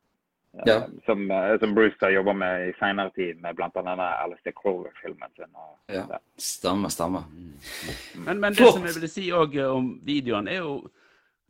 [0.64, 0.86] Ja.
[1.04, 1.28] som,
[1.60, 3.96] som, Bruce har jobba med i seinere tid, med bl.a.
[4.24, 5.50] Alistair Crover-filmen sin.
[5.52, 6.06] Og, ja,
[6.40, 7.26] stemmer, stemmer.
[7.28, 7.58] Mm.
[8.24, 10.78] Men, men det som jeg ville si òg om videoen, er jo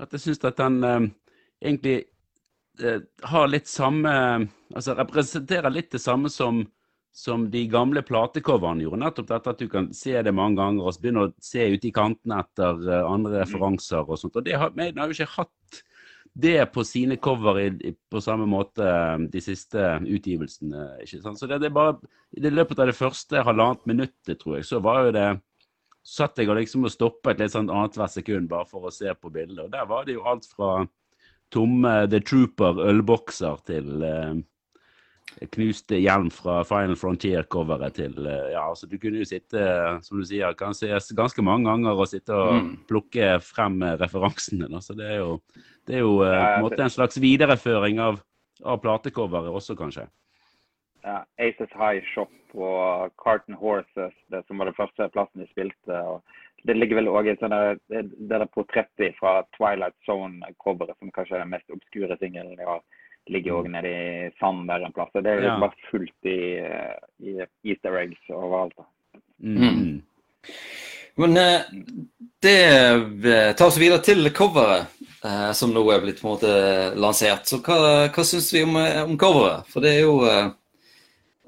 [0.02, 1.12] at jeg syns at den
[1.62, 2.00] egentlig
[3.24, 4.12] har litt samme
[4.76, 6.66] Altså representerer litt det samme som
[7.16, 9.00] som de gamle platecoverne gjorde.
[9.06, 11.92] Nettopp dette at du kan se det mange ganger og begynne å se ut i
[11.96, 14.36] kantene etter eh, andre referanser og sånt.
[14.36, 15.80] Og det har, Maiden har jo ikke hatt
[16.36, 20.90] det på sine cover i, på samme måte eh, de siste utgivelsene.
[21.06, 21.40] ikke sant?
[21.40, 21.96] Så det, det bare,
[22.36, 25.30] I det løpet av det første halvannet minuttet, tror jeg, så var jo det
[26.06, 29.32] satt jeg og liksom og stoppet litt sånn annethvert sekund bare for å se på
[29.32, 29.64] bildet.
[29.64, 30.84] Og der var det jo alt fra
[31.56, 34.36] tomme The Trooper ølbokser til eh,
[35.52, 39.60] knuste hjelm fra Final Frontier-coveret til eh, Ja, altså du kunne jo sitte,
[40.06, 42.70] som du sier, kan ses ganske mange ganger og sitte og Mm.
[42.88, 44.70] plukke frem eh, referansene.
[44.72, 44.80] Da.
[44.80, 45.40] Så det er jo,
[45.88, 48.22] det er jo eh, på en måte en slags videreføring av,
[48.64, 50.08] av platecoveret også, kanskje.
[51.04, 55.92] Ja, Aces High Shop og Carton Horses, det som var den første plassen de spilte.
[55.92, 56.24] og
[56.66, 61.36] Det ligger vel òg i sånne, det det der portrettet fra Twilight Zone-coveret, som kanskje
[61.36, 62.82] er den mest obskure singelen de har,
[63.32, 65.10] ligger òg nede i sanden der en plass.
[65.14, 65.68] Så Det er liksom Ja.
[65.68, 66.40] bare fullt i,
[67.30, 68.74] i easter eggs overalt.
[69.42, 69.58] Mm.
[69.58, 70.02] Mm.
[71.16, 71.62] Men eh,
[72.42, 72.58] det
[73.26, 74.92] eh, tar oss videre til coveret,
[75.24, 76.52] eh, som nå er blitt på en måte
[77.00, 77.48] lansert.
[77.48, 79.66] Så hva, hva syns vi om, om coveret?
[79.72, 80.20] For det er jo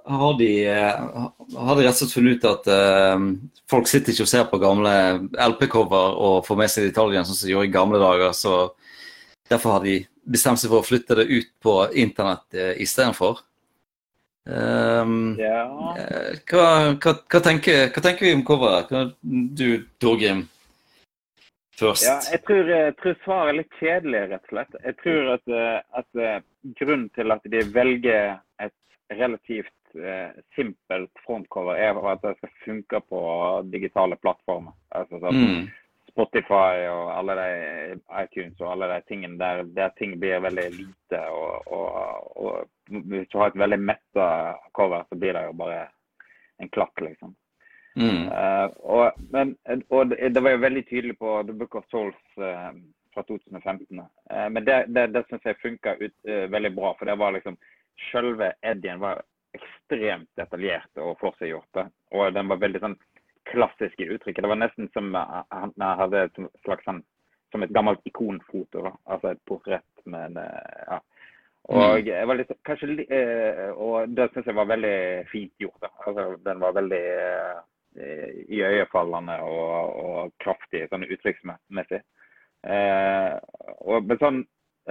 [0.08, 3.26] har de, har de rett og slett funnet ut at uh,
[3.68, 4.94] folk sitter ikke og ser på gamle
[5.36, 8.32] LP-cover og får med seg detaljene sånn som de gjorde i gamle dager.
[8.32, 8.54] Så
[9.52, 13.44] derfor har de bestemt seg for å flytte det ut på internett uh, istedenfor.
[14.48, 15.63] Um, Ja.
[16.00, 18.94] Eh, Hva, hva, hva, tenker, hva tenker vi om coveret?
[19.22, 20.46] Du, Torgrim,
[21.76, 22.06] først.
[22.08, 24.78] Ja, jeg tror, jeg tror svaret er litt kjedelig, rett og slett.
[24.86, 26.38] Jeg tror at, eh, at eh,
[26.80, 33.00] grunnen til at de velger et relativt uh, simpelt frontcover, er at det skal funke
[33.10, 33.22] på
[33.72, 34.76] digitale plattformer.
[34.96, 35.68] Altså så, Mm.
[36.18, 37.50] Spotify og alle de
[38.24, 41.20] iTunes og alle de tingene der, der ting blir veldig lite.
[41.30, 44.30] Og, og, og hvis du har et veldig metta
[44.74, 45.84] cover, så blir det jo bare
[46.58, 47.36] en klatt, liksom.
[47.98, 48.28] Mm.
[48.30, 49.56] Uh, og, men,
[49.90, 52.74] og det, var jo veldig tydelig på The Book of Souls uh,
[53.14, 54.02] fra 2015.
[54.02, 56.96] Uh, men det, det, det syns jeg funka ut eh, veldig bra.
[56.98, 57.58] For det var liksom
[58.10, 59.22] Selve Eddien var
[59.58, 61.86] ekstremt detaljert og forseggjort.
[62.14, 62.98] Og den var veldig sånn
[63.52, 64.44] klassisk i uttrykket.
[64.44, 67.04] Det var nesten som eh, han hadde et slags sånn
[67.52, 68.84] som et gammelt ikonfoto.
[68.90, 68.94] da.
[69.06, 71.00] Altså et portrett med eh, ja.
[71.68, 75.00] Og jeg var litt, kanskje, eh, og det syns jeg var veldig
[75.32, 75.82] fint gjort.
[75.84, 75.90] da.
[76.06, 77.02] Altså, den var veldig
[77.98, 82.00] iøynefallende og, og kraftig sånn uttrykksmessig.
[82.68, 83.34] Eh,
[83.86, 84.40] og, men sånn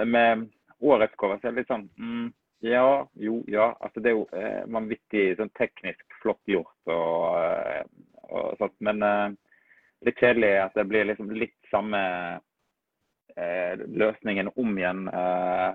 [0.07, 0.47] med
[0.81, 2.27] årets cover så er det litt sånn mm,
[2.65, 3.71] Ja, jo, ja.
[3.85, 7.83] Altså det er jo eh, vanvittig sånn teknisk flott gjort og, eh,
[8.29, 8.77] og sånt.
[8.81, 12.01] Men det litt kjedelig at det blir liksom litt samme
[13.37, 15.09] eh, løsningen om igjen.
[15.09, 15.71] Eh,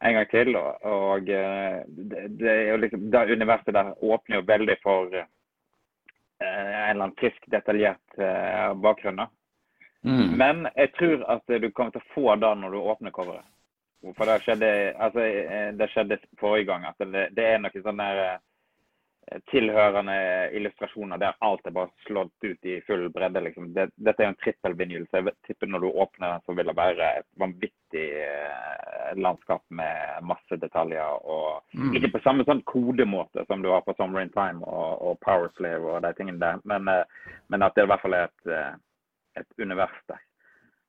[0.00, 0.54] en gang til.
[0.56, 5.26] Og, eh, det, det er jo liksom, det universet der åpner jo veldig for eh,
[6.44, 9.26] en eller annen frisk, detaljert eh, bakgrunn.
[10.06, 10.36] Mm.
[10.38, 13.46] Men jeg tror at du kommer til å få det når du åpner coveret.
[14.14, 14.68] For det skjedde,
[15.02, 16.86] altså, eh, det skjedde forrige gang.
[16.86, 18.44] at det, det er noe sånn der, eh,
[19.50, 20.14] tilhørende
[20.56, 23.42] illustrasjoner der alt er bare slått ut i full bredde.
[23.44, 23.72] Liksom.
[23.76, 26.70] Det, dette er jo en trippelvinyl, så jeg tipper når du åpner den, så vil
[26.70, 31.24] det være et vanvittig eh, landskap med masse detaljer.
[31.24, 31.92] og Mm.
[31.94, 35.50] Ikke på samme sånn kodemåte som du har på Summer in Time og, og Power
[35.56, 37.04] Slave og de tingene der, men, eh,
[37.52, 38.72] men at det i hvert fall er et, eh,
[39.42, 40.22] et univers der.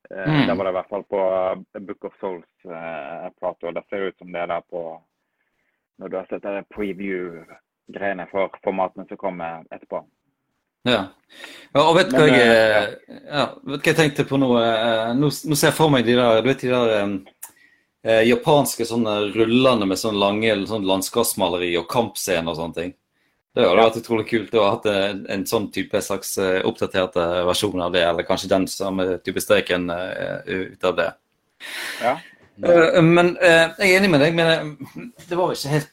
[0.09, 0.47] Eh, Mm.
[0.47, 1.19] Det var det i hvert fall på
[1.75, 3.67] eh, Book of Souls-plata.
[3.67, 5.01] og det ser ut som det er der på
[5.99, 6.69] Når du har sett det
[7.89, 10.03] preview-greiene for formatene som kommer etterpå.
[10.87, 11.07] Ja.
[11.73, 11.81] ja.
[11.81, 14.53] Og vet du hva jeg, eh, ja, vet hva jeg tenkte på nå?
[14.61, 17.11] Eh, Nå, nå ser jeg for meg de der, du vet de der eh,
[18.05, 22.95] eh, japanske sånne rullene med sånne lange sånn landskapsmaleri og kampscener og sånne ting.
[23.57, 27.23] Det hadde vært utrolig kult å ha hatt en, en sånn type slags eh, oppdaterte
[27.49, 31.07] versjon av det, eller kanskje den samme type streken uh, ut av det.
[31.99, 32.13] Ja.
[32.63, 35.89] Eh, Men uh, jeg er enig med deg, men eh, det var ikke helt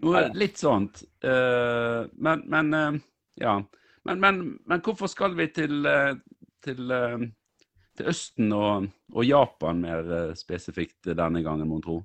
[0.03, 1.05] Noe litt sånt.
[1.23, 2.99] Men, men
[3.39, 3.55] ja.
[4.03, 5.87] Men, men, men, hvorfor skal vi til,
[6.65, 6.91] til,
[7.97, 12.01] til Østen og, og, Japan mer eh, spesifikt denne gangen, mon tro?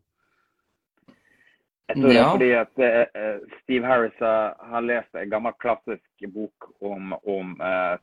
[1.88, 2.80] Jeg tror det er fordi at
[3.16, 7.54] uh, Steve Harris har lest en gammel klassisk bok om, om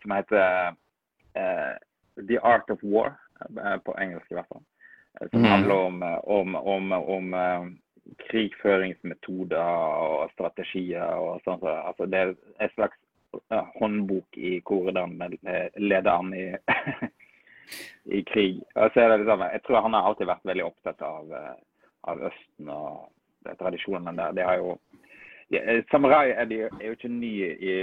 [0.02, 0.74] som heter
[1.38, 1.76] uh,
[2.18, 3.14] The Art of War,
[3.86, 4.64] på engelsk i hvert fall.
[5.30, 5.50] Som mm.
[5.52, 7.36] handler om, om, om, om
[8.26, 11.62] krigføringsmetoder og strategier og sånn.
[11.62, 12.98] Altså, det er en slags
[13.78, 15.18] håndbok i hvordan
[15.78, 16.48] leder an i,
[18.06, 18.62] i krig.
[18.76, 21.34] Og så er det Liksom, jeg tror han har alltid vært veldig opptatt av,
[22.12, 24.38] av Østen og tradisjonene der.
[24.38, 24.76] Det har jo
[25.54, 27.74] ja, Samurai er, de, er, jo ikke ny i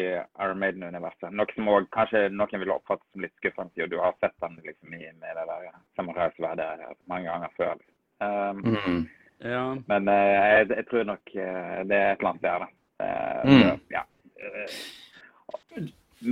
[0.42, 1.30] Iron Maiden-universet.
[1.30, 4.56] Noe som også, kanskje noen vil oppfatte som litt skuffende, siden du har sett han
[4.64, 5.68] liksom, med det der
[5.98, 7.84] samurai-sverdet mange ganger før.
[8.22, 9.04] Um, mm.
[9.46, 9.62] Ja.
[9.86, 12.68] Men uh, jeg, jeg, tror nok uh, det er et eller annet der, da.
[13.02, 13.62] Uh, mm.
[13.62, 14.02] så, ja.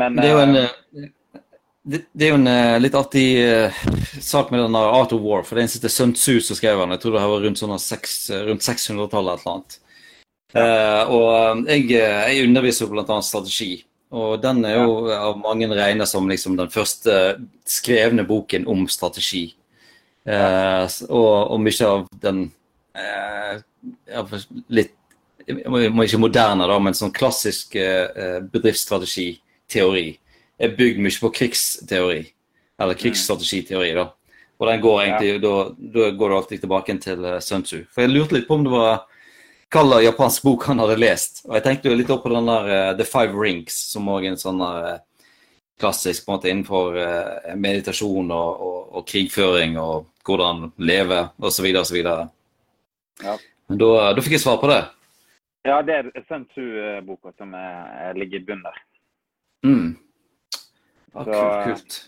[0.01, 1.09] Men Det er jo en,
[1.83, 3.27] det, det er jo en litt artig
[4.21, 5.45] sak med den Art of War.
[5.47, 6.97] For det er en som heter Sun Tzu som skrev den.
[6.97, 7.73] Jeg tror det var rundt, sånn
[8.51, 9.79] rundt 600-tallet eller annet.
[10.51, 11.07] Ja.
[11.07, 13.21] og jeg, jeg underviser jo bl.a.
[13.23, 13.73] strategi.
[14.11, 17.17] Og den er jo av mange regnet som liksom den første
[17.69, 19.51] skrevne boken om strategi.
[20.27, 20.85] Ja.
[21.09, 22.43] og, og mye av den
[22.93, 23.63] eh,
[24.69, 24.97] litt
[25.51, 30.05] ikke moderne, da, men sånn klassisk eh, bedriftsstrategiteori
[30.61, 32.25] er bygd mye på krigsteori.
[32.81, 33.01] Eller mm.
[33.03, 34.09] krigsstrategiteori, da.
[34.61, 35.39] Og den går egentlig, ja.
[35.41, 35.55] da,
[35.95, 37.85] da, går du alltid tilbake til uh, Sun Tzu.
[37.89, 39.07] For jeg lurte litt på om det var
[39.71, 41.45] hvilken japansk bok han hadde lest.
[41.47, 44.27] Og jeg tenkte jo litt opp på den der uh, The Five Rings, som òg
[44.27, 44.99] er en sånn uh,
[45.81, 51.71] klassisk på en måte innenfor uh, meditasjon og, og, og, krigføring og hvordan leve osv.
[51.81, 51.99] osv.
[53.25, 53.37] Ja.
[53.71, 54.83] Men da, da, fikk jeg svar på det.
[55.69, 58.79] Ja, det er Sun Tzu-boka som er, ligger i bunnen der.
[59.65, 59.91] Mm.
[61.13, 61.99] Så, kult, kult.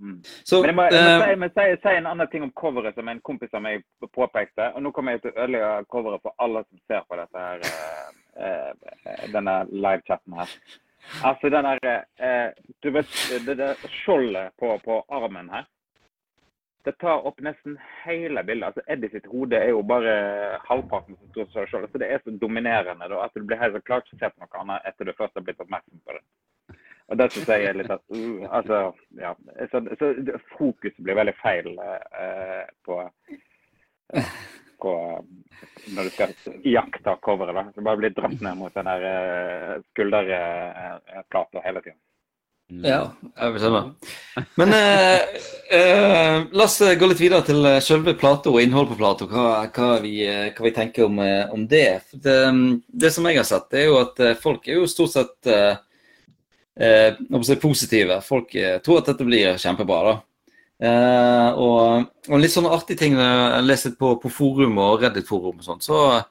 [0.00, 0.20] Mm.
[0.44, 2.52] Så, Men jeg må, jeg må, si, jeg må si, si, en annen ting om
[2.56, 3.82] coveret som en kompis av meg
[4.16, 4.70] påpekte.
[4.74, 7.66] Og nå kommer jeg til å ødelegge coveret for alle som ser på dette her,
[8.46, 8.70] eh,
[9.10, 10.54] eh denne livechatten her.
[11.24, 12.48] Altså den der eh,
[12.82, 13.12] Du vet
[13.46, 15.68] det der skjoldet på, på armen her
[16.84, 18.70] det tar opp nesten hele bildet.
[18.70, 20.12] Altså Eddie sitt hode er jo bare
[20.68, 24.08] halvparten som står skjoldet, Så det er så dominerende da, at du blir helt klart
[24.08, 26.24] se på noe annet etter du først har blitt oppmerksom på det.
[27.10, 28.80] Og det syns jeg er litt at uh, altså,
[29.18, 29.34] ja.
[29.72, 30.12] Så, så
[30.54, 33.00] fokuset blir veldig feil uh, på,
[34.14, 34.36] uh,
[34.82, 34.92] på
[35.96, 37.56] når du skal iaktta coveret.
[37.56, 37.66] da.
[37.74, 41.98] Du bare blir dratt ned mot den der uh, skulderplata hele tiden.
[42.70, 42.84] Mm.
[42.86, 42.98] Ja,
[43.34, 43.80] jeg vil skjønne.
[44.60, 45.38] Men eh,
[45.74, 49.26] eh, la oss gå litt videre til eh, selve plata og innholdet på plata.
[49.30, 51.88] Hva, hva, vi, eh, hva vi tenker om, eh, om det.
[52.12, 52.36] det.
[52.86, 53.10] det.
[53.10, 55.50] som jeg har sett, det er jo at folk er jo stort sett
[56.78, 58.20] eh, si positive.
[58.26, 58.52] Folk
[58.84, 60.02] tror at dette blir kjempebra.
[60.10, 60.18] da.
[61.60, 65.82] og, og litt sånne artige ting jeg leser på, på forum og Reddit-forum og sånn,
[65.84, 66.22] så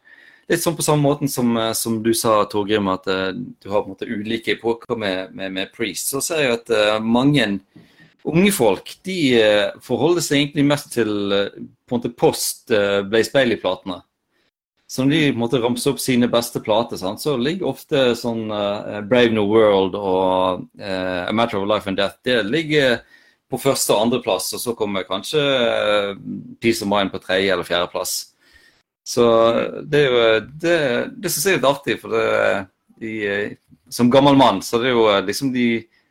[0.49, 3.84] litt sånn på samme måten som, eh, som du sa, Torgrim, at uh, du har
[3.84, 6.10] på en måte ulike epoker med, med, med, Priest.
[6.10, 7.47] Så ser jeg at uh, mange
[8.28, 12.69] unge folk de uh, forholder seg egentlig mest til på en måte post
[13.10, 14.02] Blaze Bailey-platene.
[14.89, 18.47] Så når de måte ramser opp sine beste plater, sant, så ligger ofte sånn
[19.06, 22.95] Brave New World og A Matter of Life and Death det ligger
[23.49, 25.43] på første og andreplass, og så kommer kanskje
[26.62, 28.15] Peace of Mind på tredje eller fjerdeplass.
[29.06, 29.25] Så
[29.89, 30.25] det er jo
[30.62, 30.75] Det,
[31.17, 32.65] det syns jeg er litt artig, for det,
[33.02, 33.56] de,
[33.89, 35.69] som gammel mann så det er jo liksom de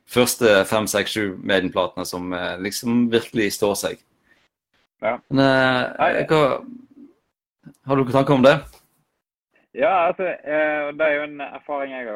[0.09, 2.31] første fem, seks, sju medienplatene som
[2.65, 3.99] liksom virkelig står seg.
[5.05, 5.19] Ja.
[5.31, 6.43] Men uh, hva,
[7.87, 8.59] Har du noen tanker om det?
[9.77, 12.07] Ja, altså, eh, det er jo en erfaring jeg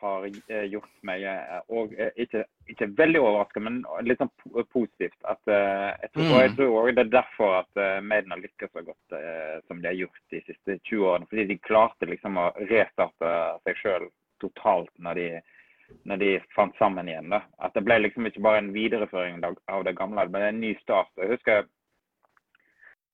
[0.00, 1.24] har eh, gjort meg.
[1.26, 4.30] Eh, og ikke, ikke veldig overraska, men litt sånn
[4.72, 5.18] positivt.
[5.28, 6.38] At, jeg tror, mm.
[6.38, 9.18] jeg tror også det er derfor at Maiden har lykkes så godt
[9.66, 11.28] som de har gjort de siste 20 årene.
[11.32, 13.34] Fordi de klarte liksom å restarte
[13.66, 14.08] seg sjøl
[14.40, 15.28] totalt når de,
[16.08, 17.28] når de fant sammen igjen.
[17.34, 17.42] Da.
[17.60, 21.12] At det ble liksom ikke bare en videreføring av det gamle, men en ny start.
[21.18, 21.68] Jeg husker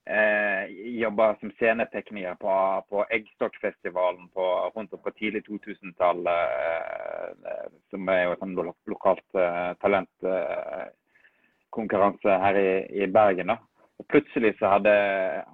[0.06, 0.64] eh,
[1.00, 4.28] jobba som scenetekniker på, på Eggstokkfestivalen
[4.74, 6.26] rundt på tidlig 2000-tall.
[6.26, 13.46] Eh, som er jo sånn lo lokalt eh, talentkonkurranse her i, i Bergen.
[13.54, 13.58] da.
[13.96, 14.92] Og Plutselig så hadde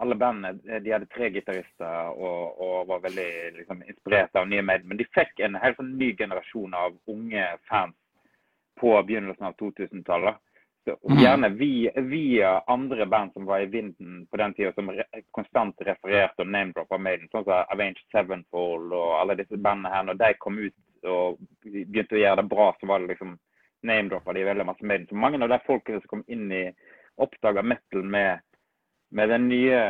[0.03, 4.89] alle bandene de hadde tre gitarister og, og, var veldig liksom, inspirert av nye medier,
[4.89, 7.97] Men de fikk en helt sånn ny generasjon av unge fans
[8.81, 10.35] på begynnelsen av 2000-tallet
[10.85, 15.05] Så, gjerne via, via andre band som var i vinden på den tida, som re
[15.31, 17.29] konstant refererte og name-droppa Maiden.
[17.31, 20.09] Sånn som Avenged Sevenfold og alle disse bandene her.
[20.09, 23.37] Når de kom ut og begynte å gjøre det bra, så var det liksom
[23.87, 25.07] name-droppa de veldig masse Maiden.
[25.07, 26.65] Så mange av de folkene som kom inn i
[27.23, 28.43] oppdaga metal med,
[29.15, 29.83] med den nye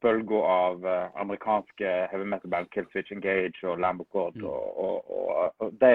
[0.00, 4.40] bølga av uh, amerikanske heavy metal-band, Killswitch Engage og Lambo of God.
[4.40, 4.48] Mm.
[4.48, 5.92] Og, og, og, og de,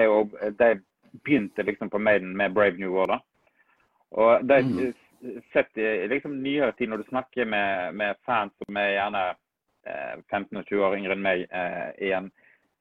[0.58, 0.70] de
[1.24, 3.16] begynte liksom på Maiden med Brave New World.
[3.16, 3.20] da.
[4.16, 4.94] Og det Mm.
[5.52, 9.34] sett i liksom nyere når du snakker med, med fans som er gjerne
[9.86, 12.30] eh, 15 20 år yngre enn meg eh, igjen,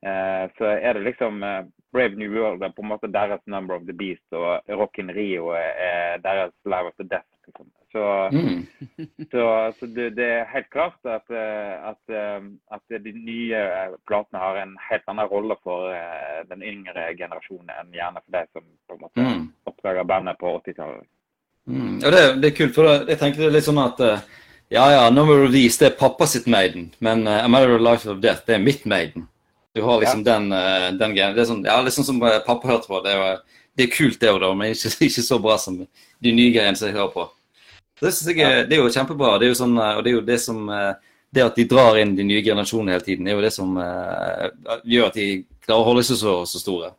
[0.06, 1.64] eh, så er det liksom eh,
[1.94, 5.10] Brave New World er på en måte deres Number of the Beast, og Rock in
[5.10, 7.28] Rio er, er deres Live of the Death.
[7.48, 7.72] Liksom.
[7.92, 8.68] Så, Mm.
[9.32, 13.62] så, så det, det er helt klart at, eh, at, eh, at de nye
[14.06, 15.90] platene har en helt annen rolle for
[16.50, 19.48] den yngre generasjonen enn gjerne for de som på en måte Mm.
[19.66, 21.08] oppdaga bandet på 80-tallet.
[21.68, 21.98] Mm.
[22.00, 24.22] Og det, det er kult, for det, jeg tenkte det er litt sånn at eh,
[24.72, 27.84] ja, ja, Number of These det er pappa sitt Maiden, men uh, A Matter of
[27.84, 29.28] Life of Death det er mitt Maiden.
[29.76, 31.34] Du har liksom den, uh, den greia.
[31.36, 33.02] Det er sånn, ja, sånn som pappa hørte på.
[33.06, 33.42] Det er,
[33.78, 36.90] det er kult, det òg, men ikke, ikke så bra som de nye greiene som
[36.90, 37.28] jeg hører på.
[38.02, 39.36] Det, jeg, er- det er jo kjempebra.
[39.40, 40.68] Det er jo sånn, og det er jo det som
[41.34, 43.74] Det at de drar inn de nye generasjonene hele tiden, er jo det som
[44.88, 45.26] gjør at de
[45.66, 46.94] klarer å holde seg så, så store.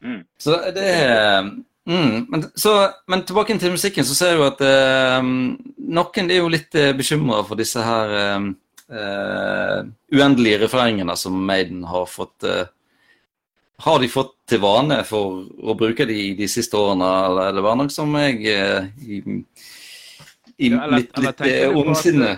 [0.00, 0.22] Mm.
[0.40, 1.50] Så det er
[1.88, 2.74] mm, men, så,
[3.08, 7.42] men tilbake til musikken, så ser jo at eh, noen er jo litt uh, bekymra
[7.48, 8.50] for disse her eh,
[9.00, 9.78] eh,
[10.14, 12.66] uendelige refrengene som Maiden har fått eh,
[13.80, 17.76] Har de fått til vane for å bruke de de siste årene, eller det var
[17.80, 19.20] noe som jeg eh, i,
[20.60, 22.34] i Ja, eller- litt, litt eh, du ondsinne?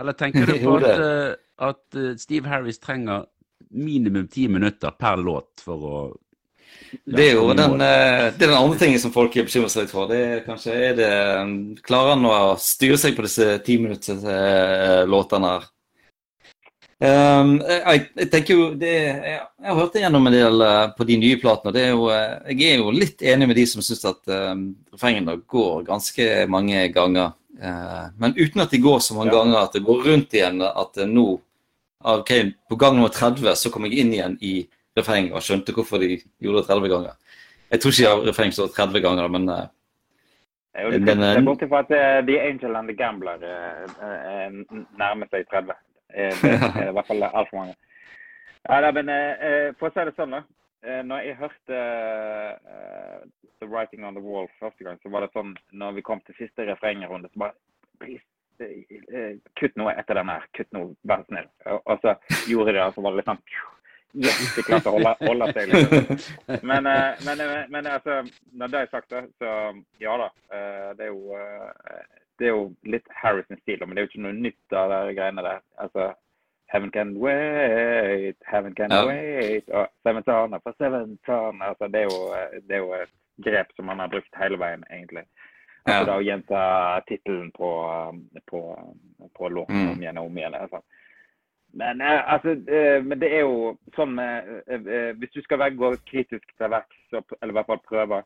[0.00, 1.34] Eller tenker du på at, eh,
[1.68, 3.26] at eh, Steve Harris trenger
[3.70, 5.98] minimum ti minutter per låt for å
[7.06, 9.92] Det er jo den, eh, det er den andre tingen som folk bekymrer seg litt
[9.94, 10.08] for.
[10.10, 11.10] Det er kanskje er det
[11.86, 15.68] Klarer han å styre seg på disse timinutterslåtene her?
[17.00, 20.90] Um, jeg, jeg tenker jo det, jeg, jeg har hørt det gjennom en del eh,
[20.98, 21.70] på de nye platene.
[21.70, 24.20] og Det er jo, eh, jeg er jo litt enig med de som syns at
[24.28, 27.32] um, refrengene går ganske mange ganger.
[27.56, 29.38] Uh, men uten at de går så mange Ja.
[29.38, 30.60] ganger at det går rundt igjen.
[30.60, 31.26] At nå
[32.04, 32.30] ok,
[32.68, 34.54] På gang nummer 30 så kommer jeg inn igjen i
[34.98, 37.36] refrenget og skjønte hvorfor de gjorde det 30 ganger.
[37.70, 39.66] Jeg tror ikke jeg har refreng så 30 ganger, men uh,
[40.74, 43.44] Det jo litt det eh, er bortsett fra at eh, The Angel and the Gambler
[43.46, 45.76] eh, eh, eh, nærmer seg 30.
[46.14, 47.76] Eh, Det er i hvert fall altfor mange.
[48.68, 50.42] Ja, da, men eh, eh, For å si det sånn, da.
[50.86, 53.22] Eh, Når jeg hørte eh,
[53.62, 56.38] The Writing on the Wall første gang, så var det sånn Når vi kom til
[56.38, 57.56] siste refrengrunde, så bare
[58.00, 58.26] Please,
[58.64, 60.46] eh, eh, kutt noe etter den her.
[60.56, 61.50] Kutt noe, vær så snill.
[61.80, 62.16] Og så
[62.48, 63.42] gjorde de det, og så var det litt sånn
[64.14, 65.68] Yes, klart å holde, holde seg.
[65.70, 66.62] liksom.
[66.70, 68.16] Men, eh, men, eh, men altså,
[68.58, 69.50] når det er sagt, så
[70.02, 70.30] ja da.
[70.52, 72.00] eh, Det er jo, eh,
[72.40, 75.42] det er jo litt Harrison-stil, men det er jo ikke noe nytt av de greiene
[75.46, 75.60] der.
[75.78, 76.08] Altså,
[76.72, 79.04] Heaven can wait, heaven can Ja.
[79.06, 81.62] wait, og Seven Ton for Seven Ton.
[81.62, 84.58] Altså, det, er jo, eh, det er jo et grep som man har brukt hele
[84.58, 85.24] veien, egentlig.
[85.86, 86.04] Altså, Ja.
[86.04, 86.60] da Å gjenta
[87.08, 88.60] tittelen på, eh, på,
[89.38, 89.90] på låten Mm.
[89.90, 90.54] om igjen og om igjen.
[90.54, 90.82] Altså.
[91.72, 95.94] Men, eh, altså, eh, men det er jo sånn med eh, Hvis du skal gå
[96.08, 98.22] kritisk til verks, eller i hvert fall prøve,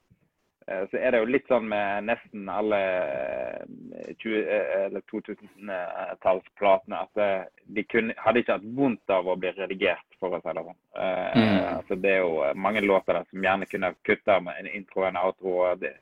[0.64, 7.50] så er det jo litt sånn med nesten alle eh, 20 eh, eller 2000-tallsplatene at
[7.76, 10.80] de kunne, hadde ikke hatt vondt av å bli redigert, for å si det sånn.
[10.94, 11.60] Mm.
[11.74, 15.10] altså, det er jo mange låter der som gjerne kunne kutta med en intro og
[15.10, 15.54] en outro.
[15.66, 15.92] og det,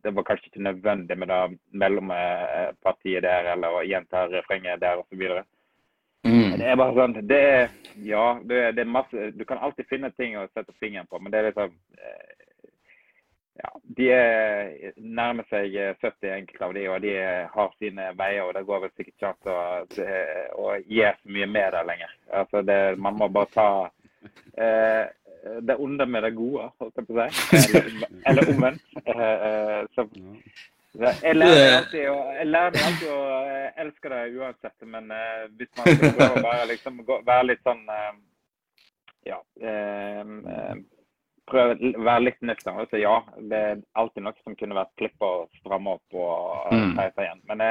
[0.00, 1.40] det var kanskje ikke nødvendig med det
[1.82, 5.42] mellompartiet der, eller å gjenta refrenget der, osv.
[6.60, 7.44] Det er bare sånn det
[8.04, 11.20] Ja, det er, det er masse Du kan alltid finne ting å sette fingeren på,
[11.20, 12.26] men det er liksom eh,
[13.60, 13.70] Ja.
[13.98, 17.14] De er nærmer seg eh, 70, enkelte av de, og de
[17.54, 21.74] har sine veier, og det går vel sikkert ikke an å, gi så mye med
[21.74, 22.14] det lenger.
[22.40, 23.68] Altså, det, man må bare ta
[24.56, 25.12] eh,
[25.60, 27.58] det onde med det gode, holdt jeg på å si.
[27.80, 28.88] Eller, eller omvendt.
[29.04, 30.06] Eh, eh, så
[30.98, 35.44] Jeg lærer alltid, å, jeg lærer meg alltid å eh, elske det uansett, men eh,
[35.58, 36.98] hvis man skal prøve å være, liksom,
[37.28, 38.10] være litt sånn eh,
[39.30, 39.38] Ja.
[41.50, 42.82] Prøve å være litt nøktern.
[42.90, 43.14] si ja,
[43.50, 46.98] det er alltid noe som kunne vært klippa og stramma opp og Mm.
[46.98, 47.40] igjen.
[47.50, 47.64] Men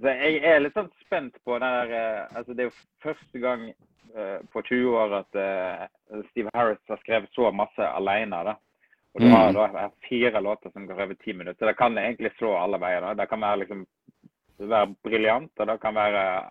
[0.00, 3.72] så jeg er litt sånn spent på den der altså Det er jo første gang
[4.50, 5.38] på 20 år at
[6.30, 8.42] Steve Harris har skrevet så masse alene.
[8.44, 8.56] da.
[9.14, 9.32] Og du Mm.
[9.32, 11.66] har da fire låter som går over ti minutter.
[11.66, 13.00] Det kan egentlig slå alle veier.
[13.00, 13.14] da.
[13.14, 13.86] Det kan være liksom
[14.58, 16.50] være briljant, og det kan være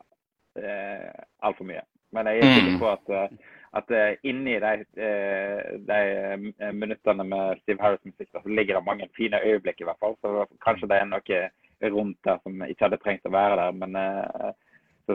[0.57, 1.11] eh,
[1.43, 1.81] altfor mye.
[2.11, 2.79] Men jeg er sikker Mm.
[2.79, 3.37] på at, eh,
[3.73, 9.39] at uh, inni de, uh, de minuttene med Steve Harris-musikk så ligger det mange fine
[9.45, 10.15] øyeblikk, i hvert fall.
[10.21, 11.49] Så kanskje det er noe
[11.91, 13.71] rundt der som ikke hadde trengt å være der.
[13.71, 14.51] Men uh,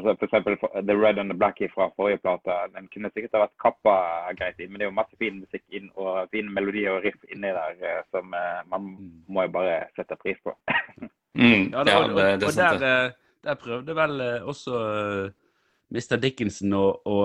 [0.03, 3.57] for eksempel The Red and the Black fra forrige plate, den kunne sikkert ha vært
[3.62, 3.97] kappa
[4.38, 4.72] greit inn.
[4.72, 8.03] Men det er jo masse fin musikk inn, og fine melodier og riff inni der
[8.14, 8.34] som
[8.70, 8.90] man
[9.28, 10.55] må jo bare sette pris på.
[11.38, 13.14] mm, ja, det, og, og, og der,
[13.45, 14.84] der, prøvde vel også
[15.95, 16.18] Mr.
[16.22, 17.18] Dickinson å, å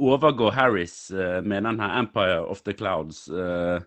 [0.00, 1.10] overgå Harris
[1.44, 3.28] med den her Empire of the Clouds.
[3.28, 3.80] Uh,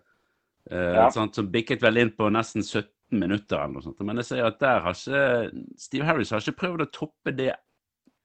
[0.70, 1.10] uh, ja.
[1.10, 4.02] sånt, som bikket vel inn på nesten 17 minutter eller noe sånt.
[4.06, 7.52] Men jeg sier at der har ikke Steve Harris har ikke prøvd å toppe det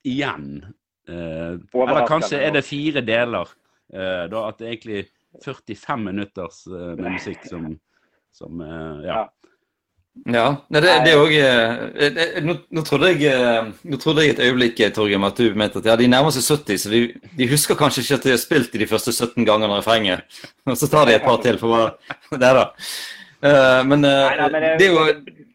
[0.08, 0.66] igjen.
[1.10, 3.50] eller kanskje er det fire deler.
[3.90, 5.06] da At det er egentlig
[5.44, 7.72] 45 minutters med musikk som,
[8.32, 8.62] som
[9.06, 9.26] ja.
[10.28, 14.42] Ja, det, det er òg eh, nå, nå, trodde jeg, eh, nå trodde jeg et
[14.44, 17.02] øyeblikk Torgrim, at du mente at ja, de nærmer seg 70, så de,
[17.38, 20.26] de, husker kanskje ikke at de har spilt i de første 17 gangene refrenget.
[20.70, 21.86] Og så tar de et par til for hva
[22.42, 22.66] Det da.
[23.40, 25.48] Uh, men, uh, Nei, da, men det, det, er jo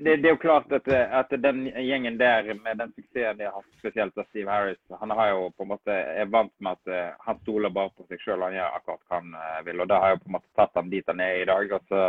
[0.00, 3.56] det, det, er jo klart at, at, den gjengen der, med den suksessen de har
[3.56, 7.18] hatt, spesielt av Steve Harris, han har jo på en måte, er vant med at
[7.26, 8.42] han stoler bare på seg sjøl.
[8.46, 9.82] Han gjør akkurat hva han vil.
[9.82, 11.76] og Det har jo på en måte tatt ham dit han er i dag.
[11.78, 12.04] og så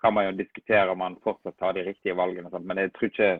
[0.00, 2.60] kan man jo diskutere om han fortsatt tar de riktige valgene.
[2.60, 3.30] Men jeg tror ikke,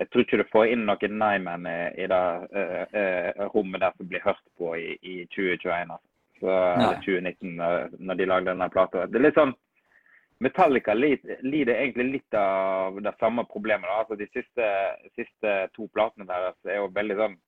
[0.00, 2.22] jeg tror ikke du får inn noen nei-menn i det
[2.60, 5.94] uh, uh, rommet der som blir hørt på i, i 2021.
[5.94, 6.06] Altså.
[6.40, 9.04] Så, eller 2019, når de lagde denne plata.
[9.06, 9.52] Det er litt sånn
[10.40, 13.90] Metallica lider egentlig litt av det samme problemet.
[13.92, 14.66] Altså, de siste,
[15.18, 17.38] siste to platene deres er jo veldig sånn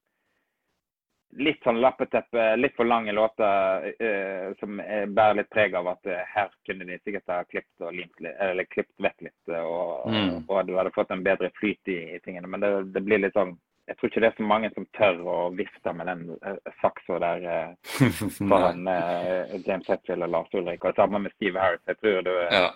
[1.40, 6.18] litt sånn lappeteppe, litt for lange låter uh, som bærer litt preg av at uh,
[6.34, 10.34] her kunne de sikkert ha klippet og limt eller klippet vekk litt, og, mm.
[10.42, 12.50] og, du hadde fått en bedre flyt i, i tingene.
[12.52, 13.56] Men det, det, blir litt sånn
[13.90, 17.18] Jeg tror ikke det er så mange som tør å vifte med den uh, saksa
[17.22, 20.84] der uh, foran uh, James Hetfield og Lars Ulrik.
[20.86, 21.82] Og sammen med Steve Harris.
[21.90, 22.66] Jeg tror du ja.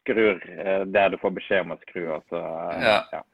[0.00, 0.44] skrur
[0.92, 2.04] der du får beskjed om å skru.
[2.18, 2.42] Og så,
[2.82, 3.00] ja.
[3.16, 3.24] ja.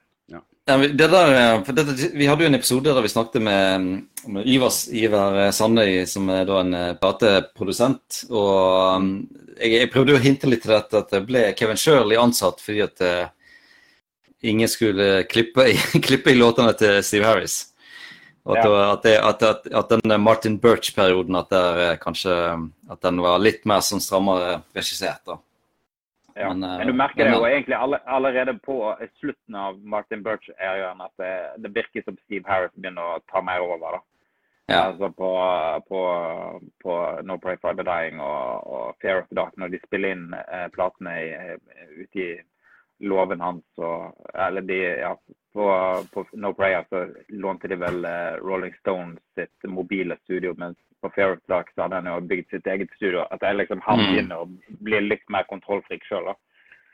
[0.64, 3.86] Ja, det der, dette, vi hadde jo en episode der vi snakket med,
[4.30, 8.20] med Ivers Ivar Sandøy, som er da en eh, plateprodusent.
[8.30, 9.08] Og um,
[9.56, 12.62] jeg, jeg, prøvde jo å hinte litt til dette at det ble Kevin Shirley ansatt
[12.62, 13.02] fordi at
[14.42, 15.76] ingen skulle klippe i,
[16.06, 17.60] klippe i, låtene til Steve Harris.
[18.42, 18.92] At, ja.
[18.92, 21.52] at, det, at, at den Martin Birch-perioden at,
[22.02, 22.34] kanskje,
[22.90, 25.22] at den var litt mer sånn strammere regissert.
[25.28, 25.38] da.
[26.34, 26.48] Ja.
[26.48, 28.78] Men, men, du merker det jo egentlig allerede på
[29.20, 33.62] slutten av Martin Birch-æraen at det, det, virker som Steve Harris begynner å ta mer
[33.62, 33.98] over.
[33.98, 34.00] da.
[34.70, 34.80] Ja.
[34.88, 35.30] Altså på,
[35.88, 36.00] på,
[36.82, 36.96] på,
[37.28, 40.30] No Pray for the Dying og, og Fear of the Dark, når de spiller inn
[40.38, 41.16] eh, platene
[41.98, 42.30] ute i
[43.02, 45.16] låven hans og Eller de, ja,
[45.52, 45.66] på,
[46.12, 51.10] på No Prayer så lånte de vel eh, Rolling Stones sitt mobile studio, mens på
[51.10, 53.26] Fair of Dark så hadde han jo bygd sitt eget studio.
[53.30, 54.32] At jeg liksom han mm.
[54.32, 56.30] og å bli litt mer kontrollfrik sjøl.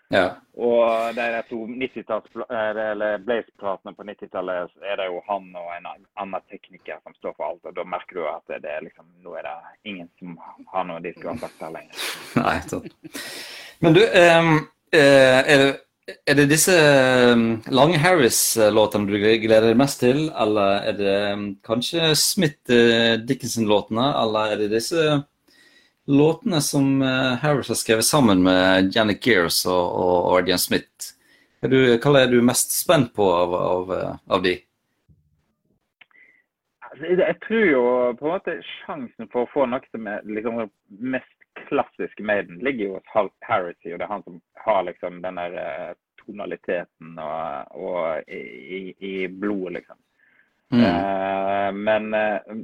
[0.09, 0.25] Ja.
[0.57, 5.91] Og de to 90-talls, eh, eller Blaze-platene på 90-tallet er det jo han og en
[5.93, 7.69] annen tekniker som står for alt.
[7.69, 9.59] og Da merker du at det er liksom, nå er det
[9.93, 10.39] ingen som
[10.73, 12.09] har noe de skulle ha sagt der lenger.
[12.43, 12.89] Nei, sånn.
[13.85, 14.57] Men du, um,
[14.97, 15.69] er det
[16.09, 16.75] er det disse
[17.33, 24.55] um, lange Harris-låtene du gleder deg mest til, eller er det um, kanskje Smith-Dickinson-låtene, eller
[24.55, 25.19] er det disse
[26.09, 31.13] låtene som uh, Harris har skrevet sammen med Janet Gears og, og Ardian Smith?
[31.61, 34.57] Er du, hva er du mest spent på av, av, uh, av de?
[36.89, 37.83] Altså, jeg tror jo
[38.17, 41.38] på en måte sjansen for å få noe som er liksom mest
[41.69, 45.57] klassiske Maiden ligger jo hos Harris, og det er han som har liksom den der
[45.59, 45.95] uh,
[46.29, 49.99] tonaliteten og, og i, i, blodet, liksom.
[50.71, 50.83] Mm.
[50.85, 52.57] Uh, men uh,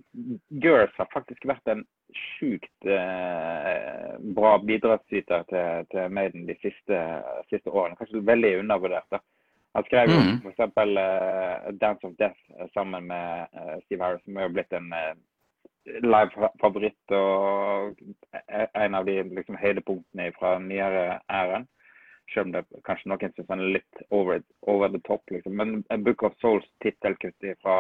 [0.61, 1.85] Girls har faktisk vært en
[2.15, 7.01] sjukt uh, bra bidragsyter til, til Maiden de siste,
[7.49, 7.97] siste, årene.
[7.97, 9.09] Kanskje veldig undervurdert.
[9.11, 9.23] da.
[9.75, 10.35] Han skrev mm.
[10.45, 10.61] f.eks.
[10.77, 13.47] Uh, 'Dance of Death' sammen med
[13.87, 14.93] Steve Harris, som er jo blitt en
[15.85, 17.99] live-favoritt og
[18.75, 21.67] en av de liksom, høydepunktene fra nyere æren.
[22.33, 25.23] Selv om det kanskje noen syns han er litt over, over, the top.
[25.31, 25.59] Liksom.
[25.61, 27.77] Men Book of Souls tittelkutt fra,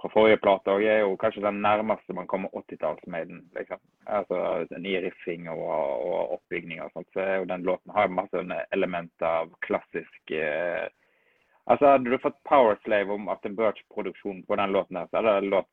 [0.00, 3.44] fra forrige plate er jo kanskje den nærmeste man kommer 80-tallsmaiden.
[3.58, 3.82] Liksom.
[4.06, 4.40] Altså,
[4.78, 7.10] ny riffing og, og, oppbygning og sånt.
[7.12, 10.88] Så er jo den låten har masse elementer av klassisk eh,
[11.64, 15.52] Altså, Hadde du fått Powerslave om Aften Birch-produksjonen på den låten, her, så hadde det
[15.52, 15.70] låt,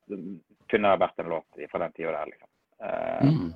[0.72, 2.32] kunne det vært en låt fra den tida der.
[2.32, 2.48] liksom.
[2.82, 3.52] Uh, mm.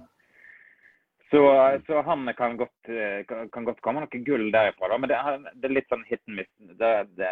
[1.31, 1.41] Så,
[1.87, 4.89] så han kan godt, eh, kan kan godt komme noe gull derifra.
[4.89, 4.99] Da.
[4.99, 5.19] Men det
[5.59, 6.51] det er litt sånn hit and miss.
[6.79, 7.31] Det, det,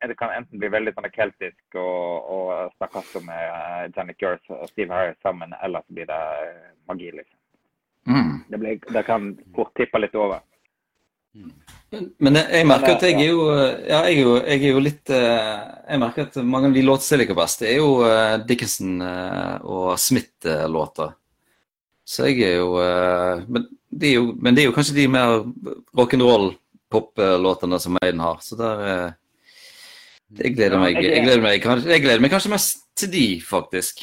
[0.00, 4.64] det, kan enten bli veldig sånn keltisk og, og stakkato med eh, Janet Gers og
[4.72, 7.38] Steve Harris sammen, eller så blir det eh, magi, liksom.
[8.08, 8.32] Mm.
[8.48, 10.40] Det, blir, det kan fort tippe litt over.
[12.18, 13.42] Men jeg, jeg merker at jeg er jo
[13.88, 15.50] Ja, jeg er jo, jeg er jo litt eh,
[15.90, 19.02] Jeg merker at mange av de låtene jeg liker best, det er jo eh, Dickinson
[19.04, 21.12] eh, og Smith-låter.
[22.04, 25.06] Så jeg er jo eh, men, det er jo men det er jo kanskje de
[25.08, 25.42] mer
[25.96, 28.38] rock'n'roll-poplåtene som Maiden har.
[28.42, 29.12] Så der eh,
[30.40, 34.02] Jeg gleder meg jeg gleder meg, jeg gleder meg kanskje mest til de, faktisk.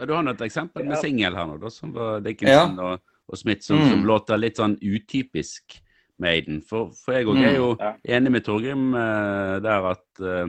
[0.00, 3.00] Ja, du har nå et eksempel med singel her nå, da, som var Dickinson og,
[3.30, 4.06] og Smith, som, som Mm.
[4.08, 5.76] låter litt sånn utypisk
[6.20, 6.60] Maiden.
[6.62, 7.44] For, for jeg òg Mm.
[7.48, 7.94] er jo Ja.
[8.16, 10.48] enig med Torgrim uh, der at, uh,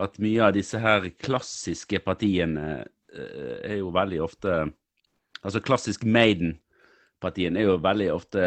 [0.00, 4.72] at mye av disse her klassiske partiene uh, er jo veldig ofte
[5.44, 8.42] Altså klassisk Maiden-partiene er jo veldig ofte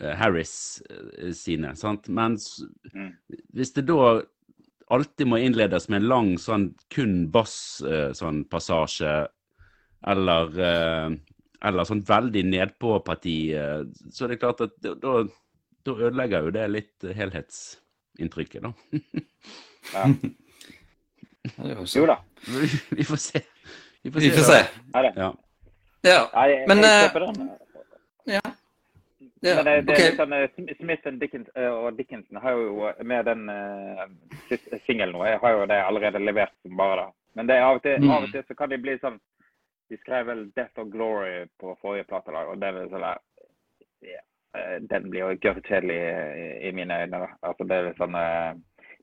[0.00, 0.82] Harris
[1.38, 2.08] sine, sant.
[2.08, 3.12] Mens Mm.
[3.54, 4.22] hvis det da
[4.90, 8.42] alltid må innledes med en lang sånn kun bass eh, sånn
[10.02, 10.50] eller,
[11.62, 13.36] eller sånn veldig nedpå-parti,
[14.10, 15.24] så er det klart at da,
[15.86, 18.72] da ødelegger jo det litt eh, helhetsinntrykket, da.
[19.94, 20.04] Ja.
[21.56, 22.18] Ja, jo da.
[22.92, 23.40] Vi får se.
[24.02, 24.26] Vi får se.
[24.28, 24.58] Vi får se.
[25.16, 25.30] Ja.
[26.02, 26.18] Ja,
[26.68, 27.50] Men, eh, kjøper den.
[28.24, 28.40] ja.
[29.42, 32.98] Men det, det er sånn, eh, Smith and Dickens, eh, og Dickinson har jo eh,
[33.08, 34.04] med den uh,
[34.84, 37.06] singelen nå, jeg har jo det allerede levert som bare da.
[37.40, 38.10] Men det er av og, til, Mm.
[38.12, 39.16] av og til så kan de bli sånn
[39.90, 43.18] De skrev vel 'Death of Glory' på forrige plate, og det er vel sånn der
[44.06, 44.24] ja, eh,
[44.90, 47.20] Den blir jo gørrkjedelig i, i mine øyne.
[47.46, 48.54] Altså det er sånn eh,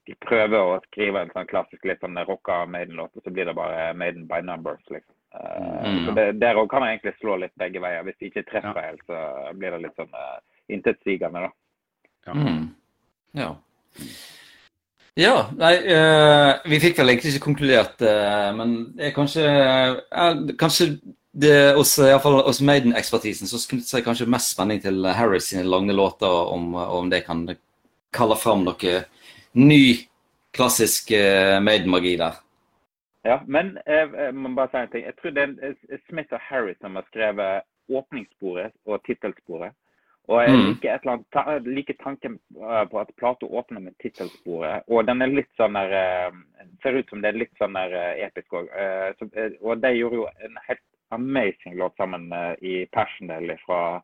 [0.08, 3.56] De prøver å skrive en sånn klassisk litt sånn rocka Maiden-låt, og så blir det
[3.56, 5.14] bare Maiden by numbers, liksom.
[5.36, 6.06] Eh, Mm.
[6.06, 8.04] så det, Der òg kan man egentlig slå litt begge veier.
[8.04, 10.40] Hvis de ikke treffer helt, så blir det litt sånn uh,
[10.70, 11.52] intetsigende, da.
[12.28, 12.34] Ja.
[12.34, 12.64] Mm.
[13.34, 13.52] Ja.
[15.18, 20.36] Ja, nei, uh, vi fikk vel egentlig ikke konkludert, uh, men det er kanskje uh,
[20.62, 20.92] Kanskje
[21.38, 25.68] det hos, i fall hos Maiden-ekspertisen så knytter seg kanskje mest spenning til Harris sine
[25.70, 27.46] lange låter, om, om det kan
[28.16, 28.94] kalle fram noe
[29.54, 29.82] ny,
[30.58, 32.40] klassisk uh, Maiden-magi der.
[33.28, 35.04] Ja, men jeg, jeg må bare si en ting.
[35.06, 39.76] Jeg tror det er eh, Smith og Harris som har skrevet åpningssporet og tittelsporet.
[40.28, 40.64] Og jeg Mm.
[40.68, 44.84] liker, et eller annet, ta, liker tanken eh, på at plata åpner med tittelsporet.
[44.88, 46.32] Og den er litt sånn der eh,
[46.84, 48.68] Ser ut som det er litt sånn der eh, episk òg.
[49.62, 52.88] Og de gjorde jo en helt amazing låt sammen eh, i
[53.22, 54.02] Daily fra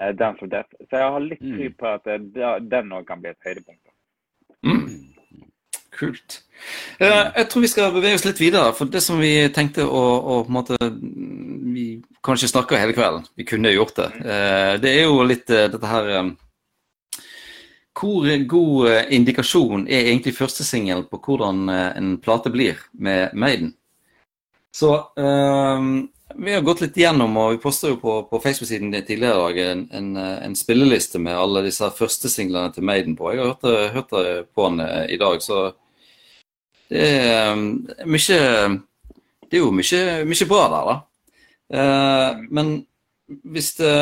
[0.00, 0.68] eh, Dance of Death.
[0.90, 1.56] Så jeg har litt Mm.
[1.56, 3.86] tro på at eh, den òg kan bli et høydepunkt.
[4.64, 5.06] Mm.
[5.90, 6.42] Kult.
[7.00, 10.44] Jeg tror vi skal bevege oss litt videre, for det som vi tenkte å, å
[10.44, 10.76] på en måte
[11.70, 14.08] Vi kan ikke snakke hele kvelden, vi kunne jo gjort det.
[14.80, 16.32] Det er jo litt dette her
[18.00, 23.74] Hvor god indikasjon er egentlig førstesingelen på hvordan en plate blir med Maiden?
[24.72, 25.86] Så eh,
[26.36, 29.58] vi har gått litt gjennom, og vi posta jo på, på Facebook-siden tidligere i dag
[29.64, 33.32] en, en, eh, en spilleliste med alle disse første singlene til Maiden på.
[33.32, 35.72] Jeg har hørt, det- hørt på den eh, i dag, så
[36.90, 37.66] det er um,
[38.06, 38.38] mye
[39.50, 40.96] Det er jo mye, mye bra der, da.
[41.78, 42.72] Eh, men
[43.46, 43.92] hvis det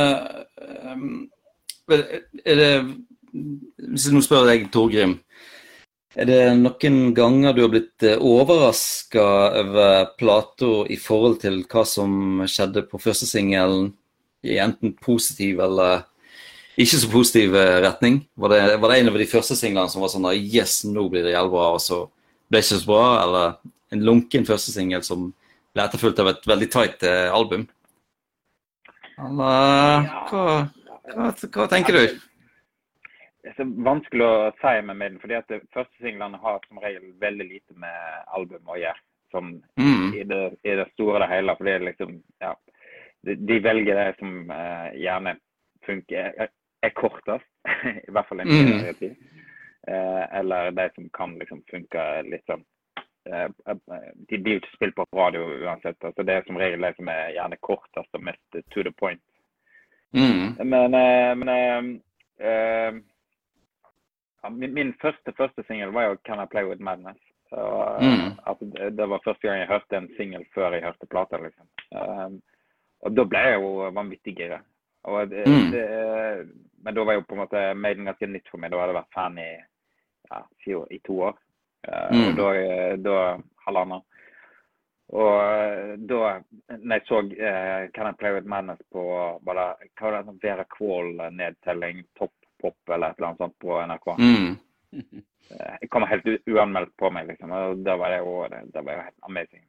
[1.88, 2.72] Er det
[3.92, 5.18] Hvis jeg nå spør deg, Torgrim.
[6.16, 9.24] Er det noen ganger du har blitt overraska
[9.60, 13.90] over plata i forhold til hva som skjedde på første singelen,
[14.46, 16.04] i enten positiv eller
[16.78, 18.20] ikke så positiv eh, retning?
[18.38, 21.08] Var det, var det en av de første singlene som var sånn at Yes, nå
[21.10, 22.04] blir det jævlig bra, og så
[22.48, 23.08] ble det ikke så bra?
[23.24, 23.58] Eller
[23.96, 25.32] en lunken første singel som
[25.74, 27.66] ble etterfulgt av et veldig tight eh, album?
[29.18, 30.46] Eller hva,
[31.10, 32.18] hva, hva tenker du?
[33.42, 37.12] Det er vanskelig å si med Maiden, fordi at de første singlene har som regel
[37.22, 39.00] veldig lite med album å gjøre.
[39.30, 40.14] Som Mm.
[40.16, 41.54] i, det, i det store og det hele.
[41.56, 42.54] For det er liksom, ja,
[43.26, 45.36] de, de velger det som uh, gjerne
[45.86, 46.48] funker, er,
[46.82, 47.46] er kortest.
[48.08, 48.94] I hvert fall en Mm.
[48.98, 49.14] tid.
[49.88, 52.64] Uh, eller de som kan liksom funke litt sånn
[53.30, 55.96] uh, eh, De blir jo ikke spilt på radio uansett.
[56.04, 59.22] altså Det er som regel de som er gjerne kortest og mest to the point.
[60.16, 60.56] Mm.
[60.64, 62.92] Men, eh, men eh, eh,
[64.42, 67.24] ja, min, min første første singel var jo 'Can I Play With Madness'.
[67.50, 68.36] Og, Mm.
[68.46, 71.36] altså, det, det var første gang jeg hørte en singel før jeg hørte plata.
[71.36, 71.66] Liksom.
[71.90, 72.42] Um,
[73.00, 74.60] og da ble jeg jo vanvittig gira.
[75.08, 75.72] Mm.
[76.84, 78.70] men da var jo på en måte Maiden ganske nytt for meg.
[78.70, 79.50] Da hadde jeg vært fan i,
[80.30, 80.42] ja,
[80.90, 81.38] i to år.
[81.88, 82.28] Uh, Mm.
[82.28, 84.02] Og da, da halvannet.
[85.08, 89.04] Og eh, da når jeg så uh, Can I Play With Madness på
[89.44, 92.32] bare, hva var det, Vera Kvål-nedtelling, Topp
[92.62, 94.06] Pop eller et eller annet sånt på NRK.
[94.18, 94.58] Mm.
[95.50, 97.52] Eh, Jeg kom helt uanmeldt på meg, liksom.
[97.52, 99.64] Og da var det jo, det, var jo helt amazing.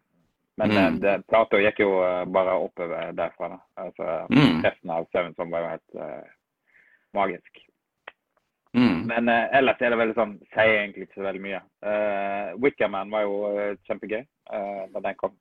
[0.60, 0.78] Men Mm.
[0.78, 3.50] eh, det, plata gikk jo eh, bare oppover derfra.
[3.50, 3.60] da.
[3.86, 4.62] Altså, Mm.
[4.64, 6.24] Resten av Seven var jo helt uh,
[7.14, 7.66] magisk.
[8.76, 9.08] Mm.
[9.08, 11.62] Men uh, ellers er det veldig sånn, sier egentlig ikke så veldig mye.
[11.82, 14.22] Uh, Wickerman var jo uh, kjempegøy
[14.54, 15.34] uh, da den kom.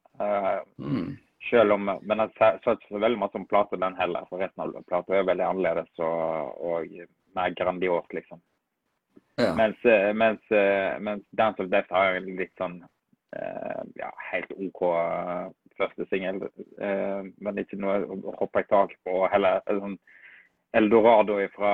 [0.79, 1.19] Mm.
[1.51, 4.39] selv om, Men jeg sa sa ikke så veldig masse om plata den heller, for
[4.43, 6.87] resten av plata er veldig annerledes og, og
[7.37, 8.41] mer grandios, liksom.
[9.39, 9.55] Ja.
[9.55, 14.53] Mens, eh, mens, eh, mens Dance of Death har en litt sånn uh, ja, helt
[14.57, 14.83] OK
[15.79, 16.43] første singel,
[16.79, 19.25] Uh, men ikke noe å hoppe i taket på.
[19.33, 19.97] Heller sånn
[20.79, 21.73] Eldorado fra,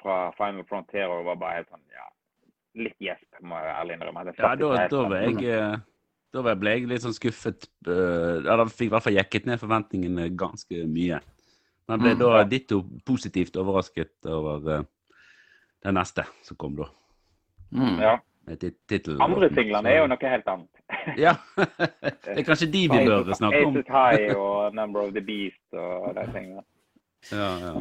[0.00, 2.04] fra Final Frontier var bare helt sånn ja,
[2.84, 4.24] litt gjesp, må jeg ærlig innrømme.
[4.28, 5.80] Det Ja, da, da var jeg
[6.34, 7.68] Da ble jeg litt sånn skuffet.
[7.88, 11.22] Uh, Ja, da fikk i hvert fall jekket ned forventningene ganske mye.
[11.88, 12.18] Men ble Mm.
[12.18, 14.84] da ditto positivt overrasket over eh,
[15.84, 16.88] den neste som kom da.
[17.72, 17.98] Mm.
[18.00, 18.18] Ja.
[18.88, 19.16] Titel.
[19.24, 20.70] Andre singlene er jo noe helt annet.
[21.24, 21.34] Ja.
[21.56, 23.76] det er kanskje de vi bør snakke om.
[23.76, 26.62] Aces High og Number of the Beast og de tingene.
[27.32, 27.72] Ja, ja.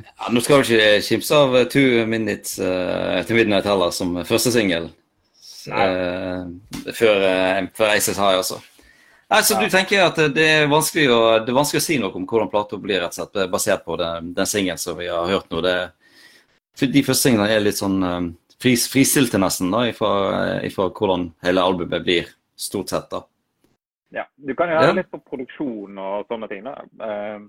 [0.00, 4.16] Ja, nå skal vi ikke kimse av eh, Two Minutes uh, til Midnight heller som
[4.24, 4.88] første singel.
[5.68, 6.48] Uh,
[6.96, 8.62] før, uh, før Aces High også.
[9.30, 9.60] Nei, så Ja.
[9.60, 12.76] du tenker at det er å, det er vanskelig å si noe om hvordan plata
[12.76, 15.60] blir, rett og slett, basert på den, den singelen som vi har hørt nå.
[15.62, 15.92] Det,
[16.90, 20.10] de første singlene er litt sånn um, fris, fristilte nesten, da, ifra,
[20.66, 22.26] ifra hvordan hele albumet blir,
[22.56, 23.08] stort sett.
[23.10, 23.22] da.
[24.10, 24.92] Ja, Du kan jo høre Ja.
[24.98, 26.64] litt på produksjon og sånne ting.
[26.64, 26.82] da.
[27.00, 27.40] Eh,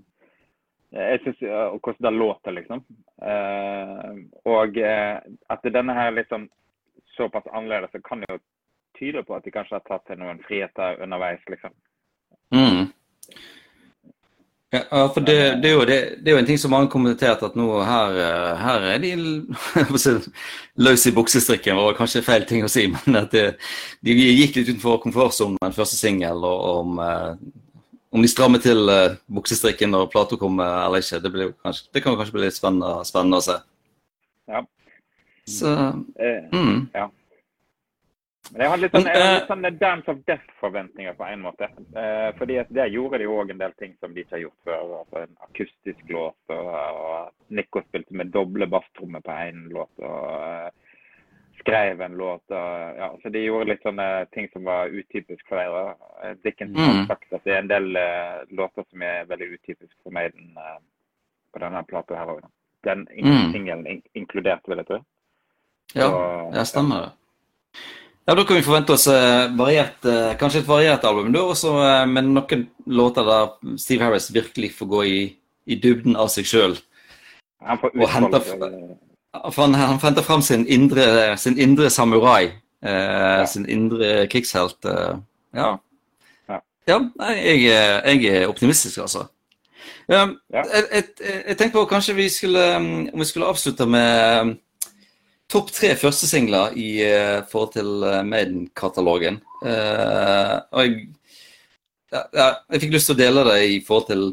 [0.94, 1.42] jeg synes,
[1.74, 2.86] og Hvordan det låter, liksom.
[3.22, 4.14] Eh,
[4.46, 5.20] og eh,
[5.50, 6.48] at denne her liksom
[7.18, 8.38] såpass annerledes, så kan jo
[9.02, 11.74] tyde på at de kanskje har tatt seg noen friheter underveis, liksom.
[12.54, 12.92] Mm.
[14.74, 16.88] Ja, ja, for det, det, er jo, det, det er jo en ting som mange
[16.88, 19.10] har kommentert, at nå her, eh, her er de
[20.86, 23.44] løs i buksestrikken, var kanskje feil ting å si, men at det,
[24.00, 27.84] de gikk litt utenfor komfortsonen med den første singel, og om, eh,
[28.16, 32.16] om de strammer til eh, buksestrikken når plata kommer eller ikke, det, kanskje, det kan
[32.22, 33.60] kanskje bli litt spennende, spennende å se.
[34.56, 34.64] Ja.
[35.52, 36.48] Så, mm.
[36.56, 37.12] mm.
[38.52, 41.68] Men jeg har litt sånn, har eh, litt sånn Dance of Death-forventninger på en måte.
[41.96, 44.66] Eh, fordi at der gjorde de òg en del ting som de ikke har gjort
[44.68, 44.82] før.
[45.00, 49.94] altså En akustisk låt, og, og Nico spilte med doble basstrommer på én låt.
[50.02, 50.72] og eh,
[51.62, 52.44] Skrev en låt.
[52.50, 56.34] Og, ja, så de gjorde litt sånne ting som var utypisk for dere.
[56.44, 57.08] Dickinson har Mm.
[57.08, 60.80] sagt at det er en del uh, låter som er veldig utypisk for Maiden uh,
[61.54, 62.42] på denne plata her òg.
[62.84, 63.52] Den Mm.
[63.54, 65.00] singelen in inkludert, vil jeg tro.
[65.94, 66.08] ja,
[66.50, 67.12] det ja, stemmer det.
[68.32, 71.74] Ja, Da kan vi forvente oss eh, variert, eh, kanskje et variert album, da, også
[71.84, 75.18] eh, med noen låter der Steve Harris virkelig får gå i,
[75.68, 76.78] i dybden av seg sjøl.
[77.68, 78.48] Han får Og henter
[79.58, 83.46] Han, han henter fram sin indre, sin indre samurai, eh, Ja.
[83.46, 84.80] sin indre krigshelt.
[84.86, 85.20] Eh,
[85.60, 85.76] ja.
[86.48, 86.64] Ja.
[86.88, 89.28] ja nei, jeg, jeg er optimistisk, altså.
[90.08, 91.04] Um, jeg, jeg,
[91.48, 94.60] jeg tenkte på kanskje vi skulle, um, om vi skulle avslutte med um,
[95.52, 99.42] topp tre første singler i uh, forhold til uh, Maiden-katalogen.
[99.62, 101.10] Uh, og jeg,
[102.12, 104.26] ja, jeg fikk lyst til å dele det i forhold til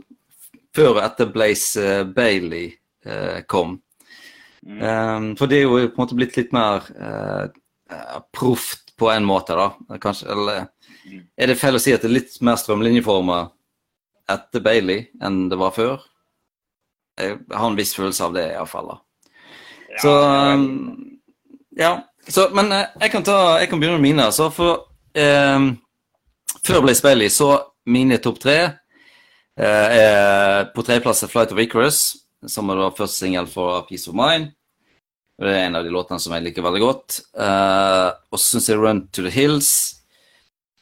[0.79, 2.73] før og etter Blaze Bailey
[3.49, 3.79] kom.
[4.67, 4.81] Mm.
[4.83, 7.47] Um, for det er jo på en måte blitt litt mer uh,
[8.37, 9.97] proft på en måte, da.
[10.03, 10.67] Kanskje, eller
[11.09, 11.25] Mm.
[11.41, 13.41] er det feil å si at det er litt mer strømlinjeforma
[14.29, 16.03] etter Bailey enn det var før?
[17.19, 18.93] Jeg har en viss følelse av det, iallfall.
[20.03, 20.15] Så
[20.55, 20.65] um,
[21.79, 22.05] Ja.
[22.29, 24.27] Så, men eh, jeg kan, ta, jeg kan begynne med mine.
[24.33, 25.71] Så for um,
[26.67, 27.55] før Blaze Bailey, så
[27.89, 28.57] mine topp tre
[29.57, 32.01] eh, er på tredjeplass er Flight of Icarus,
[32.47, 34.51] som er da første singel for Peace of Mind.
[35.39, 37.21] Og Det er en av de låtene som jeg liker veldig godt.
[37.39, 39.71] Eh, og så syns jeg Run to the Hills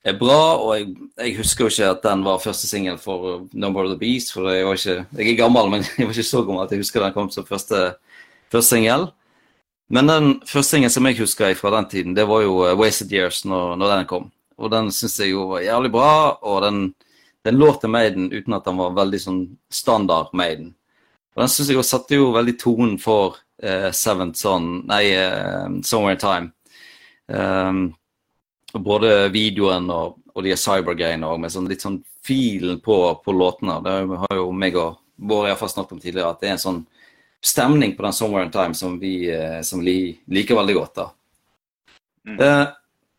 [0.06, 3.84] er bra, og jeg, jeg husker jo ikke at den var første singel for Number
[3.84, 6.42] of the Beast, for jeg var ikke Jeg er gammel, men jeg var ikke så
[6.46, 7.88] gammel at jeg husker den kom som første,
[8.52, 9.08] første singel.
[9.92, 13.12] Men den første singelen som jeg husker fra den tiden, det var jo eh, Wasted
[13.14, 14.30] Years når, når den kom.
[14.56, 16.80] Og den syns jeg jo var jævlig bra, og den,
[17.46, 20.72] den lå til Maiden uten at den var veldig sånn standard Maiden.
[21.36, 25.68] Og den syns jeg også satte jo veldig tonen for eh, Seventh Son, nei, eh,
[25.84, 26.52] Somewhere in Time.
[27.26, 27.80] Um,
[28.72, 33.80] både videoen og, og de cybergreiene òg, med sånn litt sånn filen på, på låtene.
[33.84, 36.80] Det har jo meg og Bård iallfall snakket om tidligere, at det er en sånn
[37.46, 40.94] stemning på den Somewhere in Time som vi eh, som vi liker veldig godt.
[40.96, 41.06] da.
[42.26, 42.40] Mm.
[42.40, 42.66] Uh,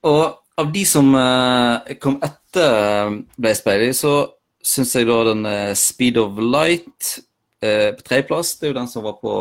[0.04, 0.24] og
[0.60, 6.20] av de som uh, kom etter Blaze Bailey, så syns jeg da den uh, Speed
[6.20, 7.18] of Light
[7.58, 9.32] på tredjeplass, det er jo den som var på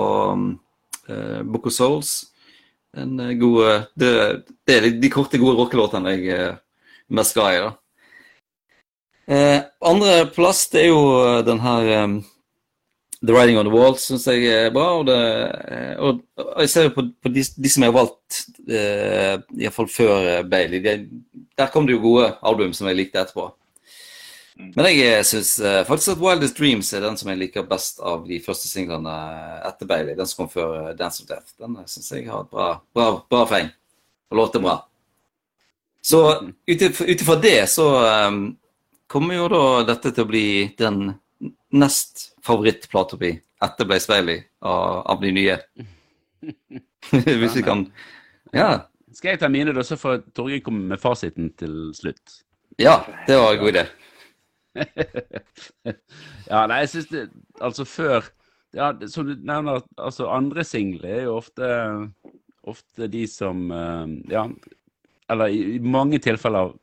[1.13, 2.13] eh, Book of Souls.
[2.97, 4.13] En god det,
[4.65, 6.47] det er de, korte, gode rockelåtene jeg
[7.13, 7.75] mest glad i, da.
[9.27, 11.05] Andreplass, andre plass, det er jo
[11.45, 12.17] den her eh,
[13.25, 14.87] The Writing on the Wall syns jeg er bra.
[15.01, 15.19] Og, det,
[15.73, 19.37] eh, og, og jeg ser jo på, på de, de, som jeg har valgt, uh,
[19.57, 23.49] iallfall før eh, Bailey, de, der kom det jo gode album som jeg likte etterpå.
[24.57, 24.73] Mm.
[24.73, 28.25] Men jeg syns uh, faktisk at Wildest Dreams er den som jeg liker best av
[28.29, 29.17] de første singlene
[29.69, 30.17] etter Bailey.
[30.17, 31.53] Den som kom før eh, Dance of Death.
[31.61, 33.69] Den syns jeg har et bra, bra, bra feng.
[34.33, 34.79] Og låter bra.
[36.07, 36.23] Så
[36.67, 37.87] ut ifra det så
[38.29, 38.41] um,
[39.11, 40.49] kommer jo da dette til å bli
[40.79, 41.11] den
[41.79, 45.57] nest favorittplata mi etter Blaze Bailey av, av de nye.
[47.11, 47.89] Hvis vi kan
[48.55, 48.87] Ja.
[49.17, 52.43] Skal jeg ta mine, da, så får Torgeir komme med fasiten til slutt?
[52.77, 53.85] Ja, det var en god idé.
[56.51, 57.23] ja, nei, jeg syns det
[57.65, 58.27] Altså, før
[58.77, 61.71] ja, Som du nevner, altså andre singler er jo ofte,
[62.69, 64.45] ofte de som eh, Ja,
[65.33, 66.75] eller i, i mange tilfeller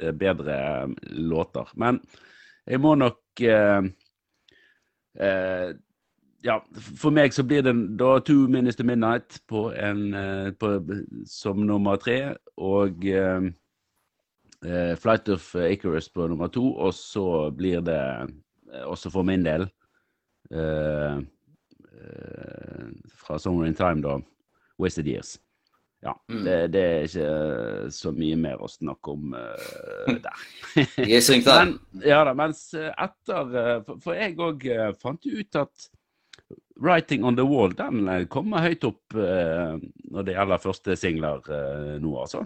[0.00, 1.68] eh, bedre eh, låter.
[1.76, 2.00] Men
[2.64, 3.90] jeg må nok eh,
[5.20, 5.74] eh,
[6.46, 6.60] Ja,
[6.94, 10.78] for meg så blir det da Two Minutes to Midnight på en, eh, på,
[11.26, 12.36] som nummer tre.
[12.56, 13.48] Og eh,
[14.64, 16.62] eh, Flight of Icarus på nummer to.
[16.78, 17.98] Og så blir det,
[18.72, 19.66] eh, også for min del
[20.52, 21.18] eh,
[23.18, 24.20] Fra Summer in Time, da,
[24.78, 25.40] Wasted Years.
[26.04, 26.44] Ja, Mm.
[26.44, 30.42] det, det er ikke eh, så mye mer å snakke om uh, der.
[31.02, 31.48] Er synkt.
[31.50, 31.72] Men,
[32.06, 33.50] ja da, mens eh, etter
[33.82, 34.68] For, for jeg òg
[35.02, 35.88] fant ut at
[36.78, 39.74] 'Writing on the Wall' den kommer høyt opp uh,
[40.14, 42.44] når det gjelder første singler uh, nå, altså.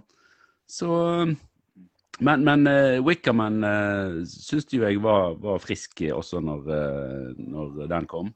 [0.64, 0.88] Så
[2.24, 6.72] Men, men uh, Wickerman uh, syns jo jeg var, var frisk også når,
[7.36, 8.32] når den kom.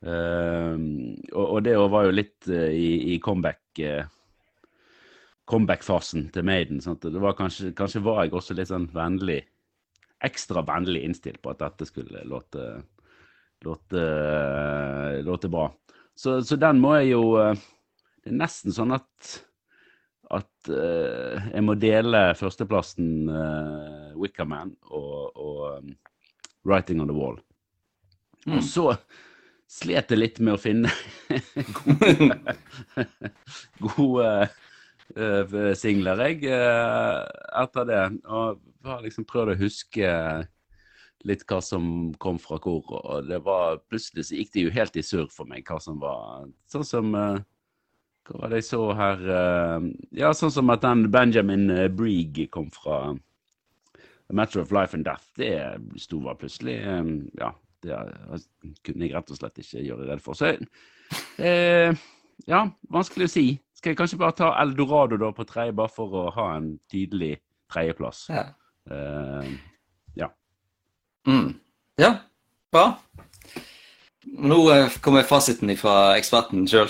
[0.00, 4.04] Og, og det var jo litt i, i comeback eh,
[5.50, 6.80] comeback-fasen til Maiden.
[6.84, 7.02] Sant?
[7.02, 9.42] Det var kanskje, kanskje var jeg også litt sånn vennlig
[10.20, 12.64] Ekstra vennlig innstilt på at dette skulle låte,
[13.64, 14.02] låte,
[15.24, 15.62] låte bra.
[16.12, 17.62] Så, så den må jeg jo eh,
[18.20, 19.30] Det er nesten sånn at
[20.30, 25.88] at eh, jeg må dele førsteplassen uh, Wickerman og, og
[26.68, 27.40] Writing on the Wall.
[28.46, 28.58] Mm.
[28.58, 28.84] Og så
[29.70, 30.90] slet jeg litt med å finne
[31.80, 32.54] gode,
[33.82, 34.30] gode
[35.16, 37.20] eh, singler, jeg, eh,
[37.62, 38.02] etter det.
[38.26, 40.10] Og har liksom prøvd å huske
[41.28, 44.94] litt hva som kom fra hvor, og det var plutselig så gikk det jo helt
[44.96, 47.42] i surr for meg hva som var Sånn som eh,
[48.24, 49.26] Hva var det jeg så her
[50.16, 55.26] Ja, sånn som at den Benjamin Breeg kom fra A Matter of Life and Death.
[55.36, 55.52] Det
[55.98, 56.78] sto var plutselig
[57.36, 57.50] Ja,
[57.82, 57.98] det
[58.86, 60.38] kunne jeg rett og slett ikke gjøre redd for.
[60.38, 60.52] Så
[61.42, 61.96] eh,
[62.48, 63.44] ja, vanskelig å si.
[63.80, 67.38] Skal jeg kanskje bare ta Eldorado da på tredje, bare for å ha en tydelig
[67.72, 68.26] tredjeplass?
[68.28, 68.44] Ja.
[68.92, 69.52] Eh,
[71.26, 71.54] Mm.
[71.98, 72.14] ja,
[72.72, 72.98] bra.
[74.24, 76.88] Nå eh, kommer fasiten fra eksperten sjøl.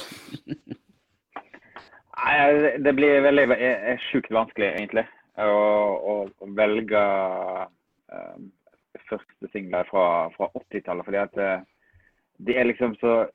[2.20, 5.06] Nei, det blir veldig er sjukt vanskelig, egentlig,
[5.40, 5.50] å,
[6.12, 6.14] å,
[6.54, 7.00] velge
[8.12, 8.50] um,
[9.08, 11.06] første singler fra, fra 80-tallet.
[11.08, 11.64] Fordi at eh,
[12.46, 13.32] de er liksom så eh,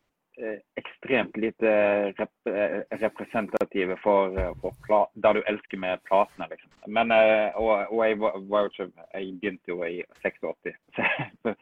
[0.76, 1.72] ekstremt lite
[2.18, 4.54] rep eh, representative for, eh,
[4.88, 6.72] for det du elsker med platene, liksom.
[6.88, 10.80] Men, eh, og, og jeg var, jo ikke Jeg begynte jo i 86.
[10.96, 11.06] Så,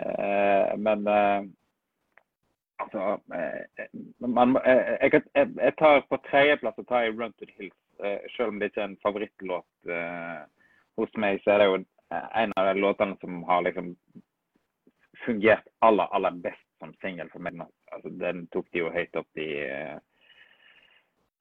[0.00, 1.48] eh, men eh,
[2.80, 3.88] Altså eh,
[4.24, 8.04] man, eh, jeg, jeg, tar På tredjeplass tar jeg 'Run to the Hills'.
[8.04, 10.40] Eh, selv om det ikke er en favorittlåt eh,
[10.96, 13.94] hos meg, så er det jo eh, en av de låtene som har liksom
[15.24, 17.60] fungert aller, aller best som singel for meg.
[18.00, 19.98] Altså, den tok de jo høyt opp i eh,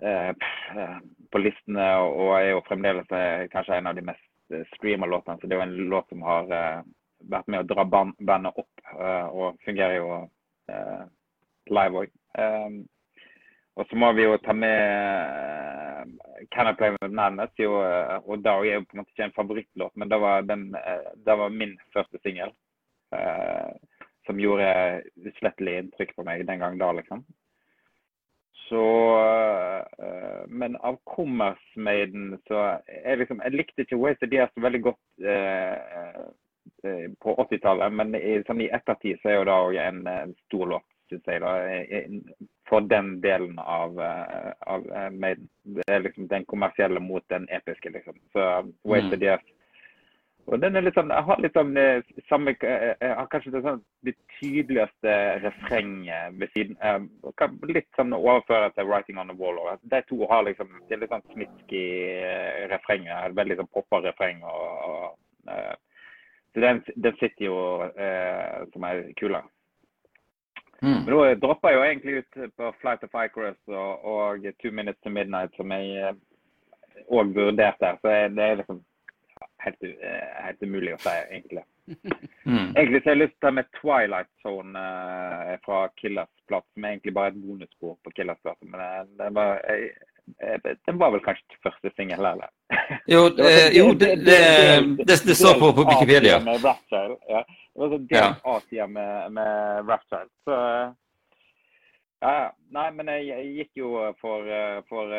[0.04, 0.98] eh,
[1.32, 5.40] på listene, og, er jo fremdeles eh, kanskje en av de mest streama låtene.
[5.40, 6.50] Så det er jo en låt som har
[7.32, 8.82] vært med å dra bandet opp,
[9.30, 10.08] og fungerer jo
[11.70, 12.16] live òg.
[13.78, 16.18] Og så må vi jo ta med
[16.56, 17.54] Can I Play With Madness.
[17.62, 17.78] Jo,
[18.26, 21.38] og da er jo på en måte ikke en favorittlåt, men det var, den, det
[21.44, 22.56] var min første singel.
[24.30, 24.70] Som gjorde
[25.26, 27.26] uslettelig inntrykk på meg den gang da, liksom.
[28.70, 28.86] Så
[30.48, 35.24] Men av Commerce Maiden så jeg liksom Jeg likte ikke Wasted Years veldig godt
[37.20, 40.70] på 80-tallet, men i, sånn i ettertid så er jo det òg en, en stor
[40.76, 41.54] låt syns jeg, da,
[42.70, 45.50] for den delen av, uh, av Maiden.
[45.64, 48.20] Det er liksom den kommersielle mot den episke, liksom.
[48.34, 48.46] Så
[48.84, 49.26] Wasted mm.
[49.26, 49.48] Years.
[50.50, 51.76] Og den er litt sånn, Jeg har litt sånn
[52.30, 57.10] samme Jeg har kanskje det, sånn, det tydeligste refrenget ved siden.
[57.70, 59.60] Litt sånn overføre til 'Writing on the Wall'.
[59.62, 61.86] Og de to har liksom Det er litt sånn smitski
[62.74, 63.06] refreng.
[63.36, 64.42] Veldig sånn poppa refreng.
[64.44, 65.78] og, og
[66.54, 69.44] så den, den sitter jo eh, som er kulere.
[70.82, 71.04] Mm.
[71.06, 75.02] Men da dropper jeg jo egentlig ut på Flight of Icarus og, og Two Minutes
[75.04, 76.14] to Midnight, som jeg
[77.10, 77.92] òg eh, vurderte.
[78.02, 78.82] Så det er liksom
[79.60, 81.66] helt, eh, helt umulig å si, egentlig.
[82.50, 82.72] Mm.
[82.78, 86.64] Egentlig så har jeg lyst til å ta med Twilight Zone eh, fra Killers plass,
[86.74, 88.58] som er egentlig bare et bonusspor på Killers plass.
[88.66, 92.50] Men eh, det var, jeg, den var vel kanskje ikke første singel heller.
[93.12, 94.40] Jo, det, jo det, det,
[95.04, 96.40] det, det, står på, på Wikipedia.
[96.46, 97.44] Med Rapchild, ja.
[97.46, 100.34] Det var sånn del A-sida med, med Rapchild.
[100.48, 100.58] Så
[102.24, 102.48] ja, ja.
[102.80, 103.92] Nei, men jeg, jeg gikk jo
[104.24, 104.50] for,
[104.90, 105.14] for,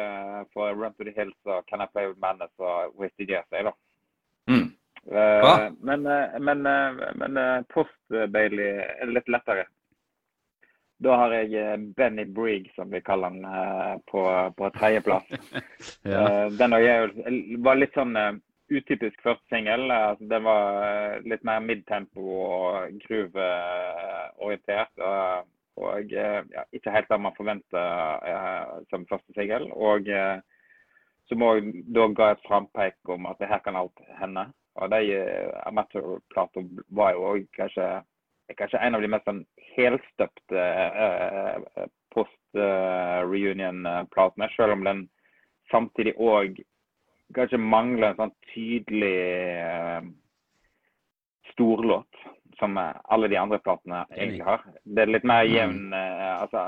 [0.57, 3.69] for, Run to the Hills og Can I Play With Madness og Wasted Years, jeg,
[3.71, 3.77] da.
[4.51, 4.69] Mm.
[5.11, 6.05] Uh, men,
[6.45, 6.67] men,
[7.19, 7.39] men
[7.73, 9.65] Post Bailey er litt lettere.
[11.01, 14.23] Da har jeg eh, Benny Brigg, som vi kaller han, eh, på,
[14.57, 15.31] på tredjeplass.
[16.05, 16.25] ja.
[16.27, 16.77] Eh, den
[17.65, 18.19] var litt sånn
[18.71, 19.89] utypisk første singel.
[19.91, 24.93] Altså, den var litt mer midtempo og groove-orientert.
[25.01, 25.49] Og,
[25.81, 29.71] og ja, ikke helt det man forventer som første singel.
[29.73, 30.13] Og
[31.31, 34.45] som òg da ga et frampeik om at her kan alt hende.
[34.81, 35.01] Og de
[35.67, 37.87] amatørplatene var jo òg kanskje
[38.59, 44.47] kanskje en av de mest sånn helstøpte uh, post-reunion-platene.
[44.57, 45.01] Selv om den
[45.71, 46.51] samtidig òg
[47.37, 49.21] kanskje mangler en sånn tydelig
[49.63, 50.03] uh,
[51.53, 52.15] storlåt.
[52.61, 54.61] Som alle de andre platene egentlig har.
[54.85, 55.53] Det er litt mer mm.
[55.55, 56.65] jevn uh, altså,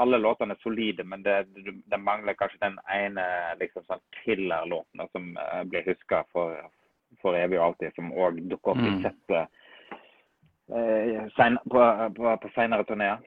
[0.00, 3.26] Alle låtene er solide, men det, det, mangler kanskje den ene
[3.60, 5.30] liksom sånn killer-låten som
[5.68, 6.56] blir huska for,
[7.20, 9.02] for evig og alltid, som òg dukker opp i mm.
[9.04, 9.58] settet
[10.68, 13.18] Eh, sen, på, på, på senere turneer.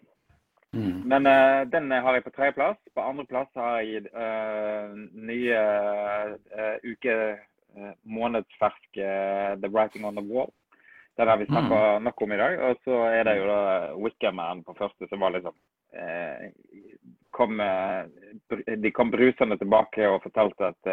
[0.73, 1.01] Mm.
[1.09, 2.77] Men uh, den har jeg på tredjeplass.
[2.95, 5.63] På andreplass har jeg uh, nye
[6.55, 7.15] uh, uke
[8.03, 9.07] månedsferske
[9.63, 10.51] The Writing on the Wall.
[11.21, 12.07] Den har vi snakka mm.
[12.07, 12.55] nok om i dag.
[12.67, 13.61] Og så er det jo da
[14.01, 15.53] Wickerman på første, som var liksom
[17.35, 17.59] kom,
[18.81, 20.89] De kom brusende tilbake og fortalte at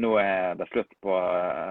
[0.00, 1.20] nå er det slutt på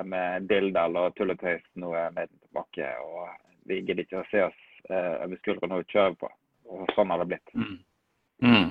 [0.07, 1.65] med Dildal og tulletøys.
[1.81, 2.93] Nå er vi tilbake.
[3.03, 3.27] og
[3.67, 4.59] vi gidder ikke å se oss
[4.89, 6.31] eh, over skuldrene og kjøre på.
[6.73, 7.55] Og sånn har det blitt.
[7.55, 7.77] Mm.
[8.43, 8.69] Mm.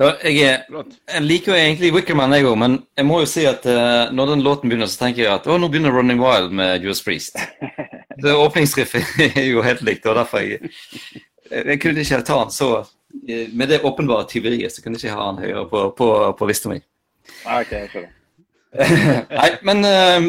[0.00, 3.66] Ja, jeg, jeg, liker jo egentlig Wickerman, jeg òg, men jeg må jo si at
[3.68, 6.82] uh, når den låten begynner, så tenker jeg at å, nå begynner Running Wild med
[6.82, 7.38] Judas Priest.
[8.22, 10.72] Det Åpningsriffet er jo helt likt, og derfor jeg,
[11.50, 12.72] jeg kunne ikke ta han så
[13.52, 16.08] Med det åpenbare tyveriet så kunne jeg ikke ha han høyere på, på,
[16.38, 16.78] på lista mi.
[17.44, 17.88] Okay,
[19.38, 20.24] Nei, men uh,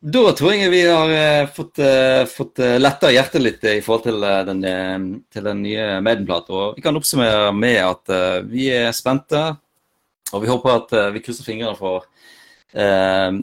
[0.00, 4.24] da tror jeg vi har uh, fått, uh, fått letta hjertet litt i forhold til,
[4.48, 4.64] den,
[5.28, 6.70] til den nye Maiden-plata.
[6.78, 8.14] Vi kan oppsummere med at
[8.48, 9.42] vi er spente,
[10.32, 12.08] og vi håper at vi krysser fingrene for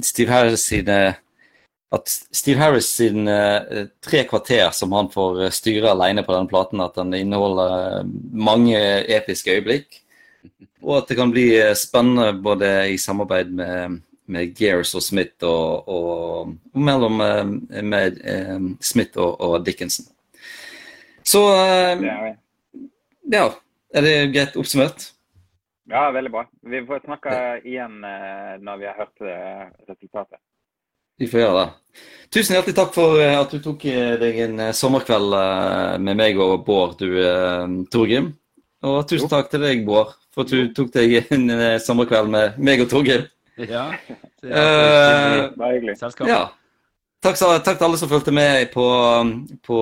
[0.03, 0.97] Steve Harris sine
[1.93, 3.35] at Steve Harris sine
[4.01, 8.79] tre kvarter som han får styre alene på denne platen, at den inneholder mange
[9.13, 9.99] episke øyeblikk.
[10.83, 11.47] Og at det kan bli
[11.79, 18.19] spennende både i samarbeid med med Gears og Smith og, og, og mellom eh, med,
[18.23, 20.07] eh, Smith og, og, Dickinson.
[21.23, 22.05] Så eh,
[23.33, 23.49] ja,
[23.93, 25.09] er det greit oppsummert?
[25.91, 26.45] Ja, veldig bra.
[26.71, 27.35] Vi får snakke
[27.67, 27.99] igjen
[28.63, 29.23] når vi har hørt
[29.89, 30.39] resultatet.
[31.21, 32.05] Vi får gjøre det.
[32.33, 33.83] Tusen hjertelig takk for at du tok
[34.23, 35.35] deg en sommerkveld
[36.01, 38.31] med meg og Bård, du Torgrim.
[38.83, 41.45] Og tusen takk til deg, Bård, for at du tok deg en
[41.83, 43.29] sommerkveld med meg og Torgrim.
[43.61, 43.91] Ja.
[44.41, 46.25] Uh, Selskap.
[46.27, 46.41] Ja.
[47.23, 48.83] Takk, takk, til alle som fulgte med på,
[49.63, 49.77] på,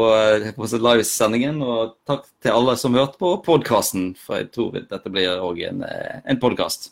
[0.53, 1.57] på livesendingen.
[1.65, 5.81] Og takk til alle som hørte på podkasten, for jeg tror dette blir òg en,
[5.81, 6.91] en podkast.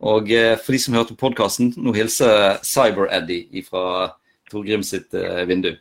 [0.00, 4.12] Og eh, for de som hørte på podkasten, nå hilser Cyber-Eddie fra
[4.50, 5.72] Torgrim sitt uh, vindu.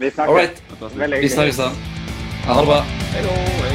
[0.00, 0.34] Vi snakkes.
[0.34, 1.20] Right.
[1.20, 1.70] Vi snakkes da.
[2.48, 2.82] Ha det bra.
[3.12, 3.65] Hei